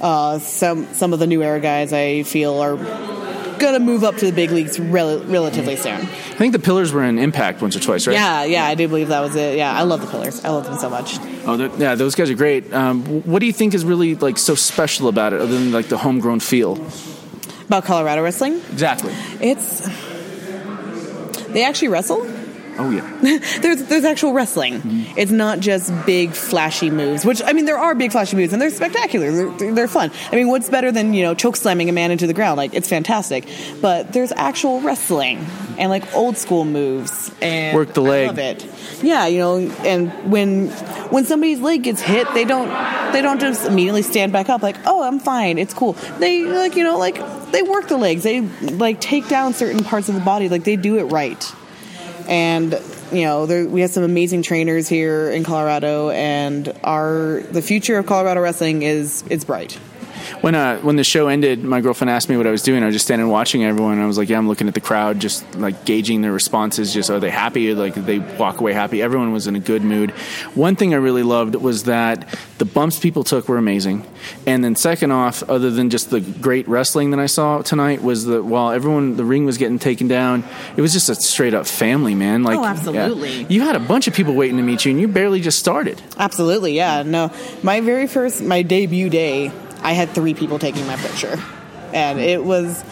uh, 0.00 0.38
some 0.40 0.92
some 0.94 1.12
of 1.12 1.18
the 1.18 1.26
New 1.26 1.42
Era 1.42 1.60
guys 1.60 1.92
I 1.92 2.22
feel 2.24 2.60
are 2.60 2.76
gonna 3.58 3.80
move 3.80 4.04
up 4.04 4.16
to 4.16 4.26
the 4.26 4.32
big 4.32 4.50
leagues 4.50 4.78
rel- 4.78 5.20
relatively 5.24 5.76
soon. 5.76 5.94
I 5.94 6.04
think 6.38 6.52
the 6.52 6.58
Pillars 6.58 6.92
were 6.92 7.04
in 7.04 7.18
Impact 7.18 7.60
once 7.62 7.74
or 7.76 7.80
twice, 7.80 8.06
right? 8.06 8.14
Yeah, 8.14 8.44
yeah, 8.44 8.64
I 8.64 8.74
do 8.74 8.88
believe 8.88 9.08
that 9.08 9.20
was 9.20 9.34
it. 9.36 9.56
Yeah, 9.56 9.72
I 9.72 9.82
love 9.82 10.00
the 10.00 10.06
Pillars. 10.06 10.44
I 10.44 10.50
love 10.50 10.64
them 10.64 10.78
so 10.78 10.88
much. 10.90 11.18
Oh, 11.46 11.54
yeah, 11.78 11.94
those 11.94 12.14
guys 12.14 12.30
are 12.30 12.34
great. 12.34 12.72
Um, 12.72 13.04
what 13.22 13.40
do 13.40 13.46
you 13.46 13.52
think 13.52 13.74
is 13.74 13.84
really 13.84 14.14
like 14.14 14.38
so 14.38 14.54
special 14.54 15.08
about 15.08 15.32
it, 15.32 15.40
other 15.40 15.54
than 15.54 15.72
like 15.72 15.86
the 15.88 15.98
homegrown 15.98 16.40
feel? 16.40 16.74
About 17.66 17.84
Colorado 17.84 18.22
wrestling, 18.22 18.54
Exactly. 18.72 19.12
it's 19.40 19.88
they 21.52 21.64
actually 21.64 21.88
wrestle. 21.88 22.24
Oh 22.78 22.90
yeah. 22.90 23.18
there's 23.60 23.84
there's 23.84 24.04
actual 24.04 24.32
wrestling. 24.32 24.74
Mm-hmm. 24.74 25.18
It's 25.18 25.30
not 25.30 25.60
just 25.60 25.92
big 26.04 26.32
flashy 26.32 26.90
moves. 26.90 27.24
Which 27.24 27.42
I 27.44 27.52
mean, 27.52 27.64
there 27.64 27.78
are 27.78 27.94
big 27.94 28.12
flashy 28.12 28.36
moves, 28.36 28.52
and 28.52 28.60
they're 28.60 28.70
spectacular. 28.70 29.30
They're, 29.52 29.74
they're 29.74 29.88
fun. 29.88 30.10
I 30.30 30.36
mean, 30.36 30.48
what's 30.48 30.68
better 30.68 30.92
than 30.92 31.14
you 31.14 31.22
know 31.22 31.34
choke 31.34 31.56
slamming 31.56 31.88
a 31.88 31.92
man 31.92 32.10
into 32.10 32.26
the 32.26 32.34
ground? 32.34 32.56
Like 32.56 32.74
it's 32.74 32.88
fantastic. 32.88 33.48
But 33.80 34.12
there's 34.12 34.32
actual 34.32 34.80
wrestling 34.80 35.38
and 35.78 35.90
like 35.90 36.14
old 36.14 36.36
school 36.36 36.64
moves 36.64 37.30
and 37.40 37.76
Work 37.76 37.94
the 37.94 38.02
I 38.02 38.08
leg. 38.08 38.26
love 38.28 38.38
it. 38.38 38.66
Yeah, 39.02 39.26
you 39.26 39.38
know, 39.38 39.56
and 39.58 40.30
when 40.30 40.68
when 41.10 41.24
somebody's 41.24 41.60
leg 41.60 41.82
gets 41.82 42.00
hit, 42.00 42.32
they 42.34 42.44
don't 42.44 42.68
they 43.12 43.22
don't 43.22 43.40
just 43.40 43.66
immediately 43.66 44.02
stand 44.02 44.32
back 44.32 44.48
up 44.48 44.62
like, 44.62 44.76
oh, 44.86 45.02
I'm 45.02 45.18
fine, 45.18 45.58
it's 45.58 45.74
cool. 45.74 45.94
They 46.18 46.44
like 46.44 46.76
you 46.76 46.84
know 46.84 46.98
like 46.98 47.16
they 47.52 47.62
work 47.62 47.88
the 47.88 47.96
legs. 47.96 48.22
They 48.22 48.40
like 48.40 49.00
take 49.00 49.28
down 49.28 49.54
certain 49.54 49.82
parts 49.84 50.08
of 50.08 50.14
the 50.14 50.20
body. 50.20 50.48
Like 50.48 50.64
they 50.64 50.76
do 50.76 50.98
it 50.98 51.04
right 51.04 51.54
and 52.28 52.80
you 53.12 53.22
know 53.22 53.46
there, 53.46 53.66
we 53.66 53.80
have 53.80 53.90
some 53.90 54.02
amazing 54.02 54.42
trainers 54.42 54.88
here 54.88 55.30
in 55.30 55.44
Colorado, 55.44 56.10
and 56.10 56.72
our 56.84 57.42
the 57.50 57.62
future 57.62 57.98
of 57.98 58.06
Colorado 58.06 58.40
wrestling 58.40 58.82
is 58.82 59.22
is 59.28 59.44
bright. 59.44 59.78
When 60.40 60.54
uh, 60.54 60.78
when 60.80 60.96
the 60.96 61.04
show 61.04 61.28
ended, 61.28 61.62
my 61.64 61.80
girlfriend 61.80 62.10
asked 62.10 62.28
me 62.28 62.36
what 62.36 62.46
I 62.46 62.50
was 62.50 62.62
doing. 62.62 62.82
I 62.82 62.86
was 62.86 62.94
just 62.94 63.04
standing 63.06 63.28
watching 63.28 63.64
everyone. 63.64 63.94
And 63.94 64.02
I 64.02 64.06
was 64.06 64.18
like, 64.18 64.28
"Yeah, 64.28 64.38
I'm 64.38 64.48
looking 64.48 64.68
at 64.68 64.74
the 64.74 64.80
crowd, 64.80 65.20
just 65.20 65.54
like 65.56 65.84
gauging 65.84 66.22
their 66.22 66.32
responses. 66.32 66.92
Just 66.92 67.10
are 67.10 67.20
they 67.20 67.30
happy? 67.30 67.74
Like 67.74 67.94
they 67.94 68.18
walk 68.18 68.60
away 68.60 68.72
happy? 68.72 69.02
Everyone 69.02 69.32
was 69.32 69.46
in 69.46 69.56
a 69.56 69.60
good 69.60 69.82
mood. 69.82 70.10
One 70.54 70.76
thing 70.76 70.94
I 70.94 70.98
really 70.98 71.22
loved 71.22 71.54
was 71.54 71.84
that 71.84 72.38
the 72.58 72.64
bumps 72.64 72.98
people 72.98 73.24
took 73.24 73.48
were 73.48 73.58
amazing. 73.58 74.06
And 74.46 74.62
then 74.64 74.74
second 74.76 75.10
off, 75.12 75.42
other 75.48 75.70
than 75.70 75.90
just 75.90 76.10
the 76.10 76.20
great 76.20 76.66
wrestling 76.68 77.10
that 77.10 77.20
I 77.20 77.26
saw 77.26 77.62
tonight, 77.62 78.02
was 78.02 78.24
that 78.26 78.44
while 78.44 78.70
everyone 78.70 79.16
the 79.16 79.24
ring 79.24 79.44
was 79.46 79.58
getting 79.58 79.78
taken 79.78 80.08
down, 80.08 80.44
it 80.76 80.80
was 80.80 80.92
just 80.92 81.08
a 81.08 81.14
straight 81.14 81.54
up 81.54 81.66
family, 81.66 82.14
man. 82.14 82.42
Like 82.42 82.58
Oh, 82.58 82.62
yeah. 82.62 82.70
absolutely. 82.70 83.46
you 83.48 83.60
had 83.62 83.76
a 83.76 83.80
bunch 83.80 84.08
of 84.08 84.14
people 84.14 84.34
waiting 84.34 84.56
to 84.56 84.62
meet 84.62 84.84
you, 84.84 84.90
and 84.92 85.00
you 85.00 85.08
barely 85.08 85.40
just 85.40 85.58
started. 85.58 86.00
Absolutely, 86.18 86.72
yeah. 86.74 87.02
No, 87.02 87.30
my 87.62 87.80
very 87.80 88.06
first 88.06 88.42
my 88.42 88.62
debut 88.62 89.08
day, 89.10 89.50
I 89.86 89.92
had 89.92 90.10
three 90.10 90.34
people 90.34 90.58
taking 90.58 90.84
my 90.88 90.96
picture, 90.96 91.40
and 91.92 92.18
it 92.18 92.44
was. 92.44 92.84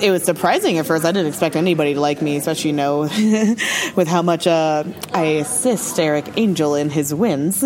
It 0.00 0.12
was 0.12 0.22
surprising 0.22 0.78
at 0.78 0.86
first. 0.86 1.04
I 1.04 1.10
didn't 1.10 1.26
expect 1.26 1.56
anybody 1.56 1.94
to 1.94 2.00
like 2.00 2.22
me, 2.22 2.36
especially 2.36 2.70
you 2.70 2.76
know, 2.76 3.00
with 3.96 4.06
how 4.06 4.22
much 4.22 4.46
uh, 4.46 4.84
I 5.12 5.24
assist 5.42 5.98
Eric 5.98 6.34
Angel 6.36 6.76
in 6.76 6.88
his 6.88 7.12
wins, 7.12 7.62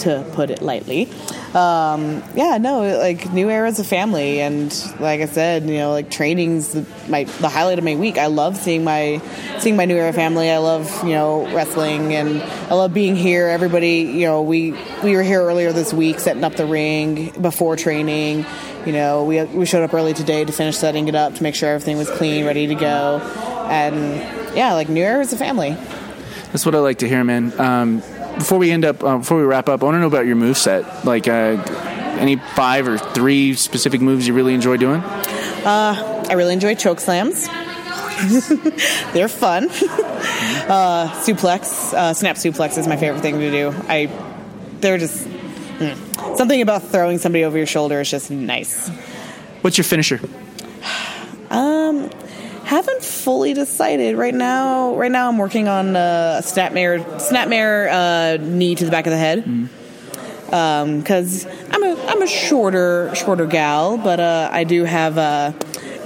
to 0.00 0.28
put 0.32 0.50
it 0.50 0.60
lightly. 0.60 1.08
Um, 1.54 2.22
yeah, 2.36 2.58
no, 2.58 2.96
like 2.98 3.32
New 3.32 3.50
Era's 3.50 3.80
a 3.80 3.84
family, 3.84 4.40
and 4.40 4.72
like 5.00 5.20
I 5.20 5.26
said, 5.26 5.64
you 5.64 5.78
know, 5.78 5.90
like 5.90 6.08
training's 6.08 6.72
the, 6.72 6.86
my 7.08 7.24
the 7.24 7.48
highlight 7.48 7.78
of 7.78 7.84
my 7.84 7.96
week. 7.96 8.18
I 8.18 8.26
love 8.26 8.56
seeing 8.56 8.84
my 8.84 9.20
seeing 9.58 9.74
my 9.74 9.84
New 9.84 9.96
Era 9.96 10.12
family. 10.12 10.48
I 10.48 10.58
love 10.58 10.88
you 11.02 11.14
know 11.14 11.52
wrestling, 11.52 12.14
and 12.14 12.40
I 12.40 12.74
love 12.74 12.94
being 12.94 13.16
here. 13.16 13.48
Everybody, 13.48 14.02
you 14.02 14.26
know, 14.26 14.42
we 14.42 14.78
we 15.02 15.16
were 15.16 15.24
here 15.24 15.42
earlier 15.42 15.72
this 15.72 15.92
week 15.92 16.20
setting 16.20 16.44
up 16.44 16.54
the 16.54 16.66
ring 16.66 17.30
before 17.42 17.74
training. 17.74 18.46
You 18.86 18.92
know, 18.92 19.24
we 19.24 19.42
we 19.42 19.66
showed 19.66 19.82
up 19.82 19.92
early 19.92 20.14
today 20.14 20.44
to 20.44 20.52
finish 20.52 20.76
setting 20.76 21.08
it 21.08 21.16
up 21.16 21.34
to 21.34 21.42
make 21.42 21.56
sure 21.56 21.70
everything 21.70 21.98
was 21.98 22.08
clean, 22.10 22.46
ready 22.46 22.68
to 22.68 22.76
go, 22.76 23.18
and 23.68 24.56
yeah, 24.56 24.74
like 24.74 24.88
New 24.88 25.02
Era 25.02 25.20
is 25.20 25.32
a 25.32 25.36
family. 25.36 25.76
That's 26.52 26.64
what 26.64 26.76
I 26.76 26.78
like 26.78 26.98
to 26.98 27.08
hear, 27.08 27.24
man. 27.24 27.52
Um, 27.60 28.02
before 28.38 28.58
we 28.58 28.70
end 28.70 28.84
up, 28.84 29.02
uh, 29.02 29.18
before 29.18 29.38
we 29.38 29.44
wrap 29.44 29.68
up, 29.68 29.82
I 29.82 29.84
want 29.84 29.96
to 29.96 30.00
know 30.00 30.06
about 30.06 30.26
your 30.26 30.36
move 30.36 30.56
set. 30.56 31.04
Like, 31.04 31.28
uh, 31.28 31.62
any 32.18 32.36
five 32.36 32.86
or 32.86 32.98
three 32.98 33.54
specific 33.54 34.00
moves 34.00 34.26
you 34.26 34.34
really 34.34 34.54
enjoy 34.54 34.76
doing? 34.76 35.02
I 36.30 36.34
really 36.34 36.52
enjoy 36.52 36.74
choke 36.76 37.00
slams. 37.00 37.48
They're 39.12 39.28
fun. 39.28 39.64
uh, 39.70 41.08
suplex, 41.24 41.92
uh, 41.94 42.14
snap 42.14 42.36
suplex 42.36 42.78
is 42.78 42.86
my 42.86 42.96
favorite 42.96 43.20
thing 43.20 43.38
to 43.38 43.50
do. 43.50 43.74
I, 43.88 44.06
they're 44.80 44.98
just 44.98 45.26
mm. 45.26 46.36
something 46.36 46.60
about 46.60 46.82
throwing 46.84 47.18
somebody 47.18 47.44
over 47.44 47.56
your 47.56 47.66
shoulder 47.66 48.00
is 48.00 48.10
just 48.10 48.30
nice. 48.30 48.88
What's 49.62 49.78
your 49.78 49.84
finisher? 49.84 50.20
Um, 53.20 53.24
fully 53.24 53.52
decided 53.54 54.16
right 54.16 54.34
now. 54.34 54.94
Right 54.94 55.10
now, 55.10 55.28
I'm 55.28 55.38
working 55.38 55.68
on 55.68 55.94
a 55.96 56.40
snapmare, 56.42 57.04
snapmare 57.20 57.88
uh, 57.90 58.42
knee 58.42 58.74
to 58.74 58.84
the 58.84 58.90
back 58.90 59.06
of 59.06 59.10
the 59.10 59.18
head. 59.18 59.44
Because 60.46 61.46
I'm 61.70 61.82
a 61.84 62.06
I'm 62.06 62.22
a 62.22 62.26
shorter 62.26 63.14
shorter 63.14 63.46
gal, 63.46 63.96
but 63.98 64.18
uh, 64.20 64.48
I 64.50 64.64
do 64.64 64.84
have 64.84 65.16
uh, 65.18 65.52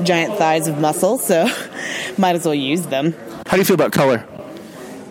giant 0.02 0.36
thighs 0.36 0.66
of 0.68 0.78
muscle, 0.78 1.18
so 1.18 1.44
might 2.18 2.34
as 2.36 2.44
well 2.44 2.54
use 2.54 2.82
them. 2.86 3.14
How 3.46 3.52
do 3.52 3.58
you 3.58 3.64
feel 3.64 3.74
about 3.74 3.92
color? 3.92 4.26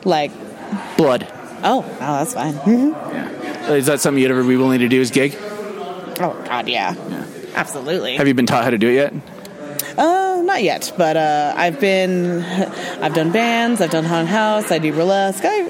Like, 0.05 0.31
Blood. 0.97 1.25
oh, 1.63 1.83
oh, 1.83 1.97
that's 1.99 2.33
fine. 2.33 2.53
Mhm. 2.55 3.69
Uh, 3.69 3.73
Is 3.73 3.85
that 3.87 4.01
something 4.01 4.21
you'd 4.21 4.29
ever 4.31 4.43
be 4.43 4.57
willing 4.57 4.79
to 4.81 4.89
do 4.89 4.99
as 5.01 5.09
gig? 5.09 5.35
Oh 6.19 6.35
God, 6.45 6.67
yeah, 6.67 6.93
yeah. 7.09 7.25
absolutely. 7.55 8.17
Have 8.17 8.27
you 8.27 8.33
been 8.33 8.45
taught 8.45 8.63
how 8.65 8.69
to 8.69 8.77
do 8.77 8.89
it 8.89 8.93
yet? 8.95 9.13
Uh, 9.97 10.32
not 10.53 10.61
yet, 10.61 10.93
but 10.97 11.17
uh, 11.17 11.51
I've 11.57 11.79
been, 11.79 12.43
I've 13.01 13.15
done 13.15 13.31
bands, 13.31 13.81
I've 13.81 13.89
done 13.89 14.03
haunted 14.03 14.29
house, 14.29 14.71
I 14.71 14.77
do 14.77 14.93
burlesque. 14.93 15.43
I, 15.43 15.67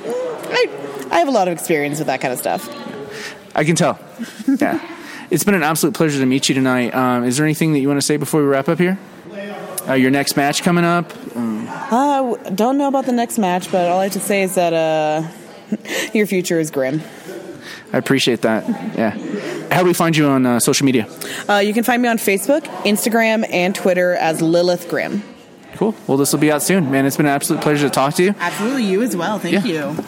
I, 0.50 1.08
I 1.10 1.19
have 1.19 1.30
a 1.30 1.32
lot 1.32 1.48
of 1.48 1.54
experience 1.54 2.00
with 2.00 2.08
that 2.08 2.19
kind 2.19 2.34
of 2.34 2.39
stuff. 2.39 2.67
I 3.56 3.63
can 3.63 3.78
tell. 3.78 3.98
yeah. 4.60 4.86
It's 5.32 5.46
been 5.46 5.54
an 5.54 5.63
absolute 5.63 5.96
pleasure 5.96 6.19
to 6.19 6.26
meet 6.26 6.50
you 6.50 6.56
tonight. 6.56 6.93
Um, 6.93 7.24
is 7.24 7.38
there 7.38 7.46
anything 7.46 7.72
that 7.72 7.80
you 7.80 7.88
want 7.88 7.98
to 7.98 8.06
say 8.06 8.17
before 8.17 8.41
we 8.41 8.48
wrap 8.48 8.67
up 8.67 8.78
here? 8.78 9.00
Uh, 9.88 9.93
your 9.93 10.12
next 10.12 10.36
match 10.36 10.63
coming 10.63 10.84
up? 10.84 11.13
Uh, 11.34 12.36
don't 12.54 12.78
know 12.78 12.89
about 12.89 13.06
the 13.06 13.13
next 13.13 13.38
match, 13.38 13.72
but 13.72 13.89
all 13.89 14.00
I 14.00 14.04
have 14.04 14.13
to 14.13 14.19
say 14.19 14.43
is 14.43 14.56
that 14.56 14.74
uh, 14.74 15.28
your 16.13 16.28
future 16.28 16.60
is 16.60 16.72
grim. 16.72 17.02
I 17.91 17.97
appreciate 17.97 18.41
that. 18.41 18.67
Yeah. 18.97 19.12
How 19.71 19.82
do 19.82 19.88
we 19.88 19.93
find 19.93 20.15
you 20.15 20.28
on 20.28 20.45
uh, 20.45 20.60
social 20.60 20.86
media? 20.86 21.08
Uh, 21.49 21.58
you 21.58 21.73
can 21.73 21.84
find 21.84 22.02
me 22.02 22.08
on 22.10 22.17
Facebook, 22.17 22.62
Instagram, 22.84 23.45
and 23.52 23.73
Twitter 23.76 24.13
as 24.15 24.41
Lilith 24.41 24.88
Grimm. 24.89 25.23
Cool. 25.76 25.95
Well, 26.08 26.17
this 26.17 26.32
will 26.32 26.39
be 26.39 26.52
out 26.52 26.62
soon, 26.62 26.91
man. 26.91 27.06
It's 27.06 27.17
been 27.17 27.26
an 27.26 27.32
absolute 27.32 27.62
pleasure 27.62 27.88
to 27.88 27.93
talk 27.93 28.13
to 28.15 28.23
you. 28.23 28.36
Absolutely, 28.39 28.84
you 28.86 29.02
as 29.02 29.15
well. 29.15 29.39
Thank 29.39 29.65
Yeah. 29.65 29.93
you. 29.95 30.06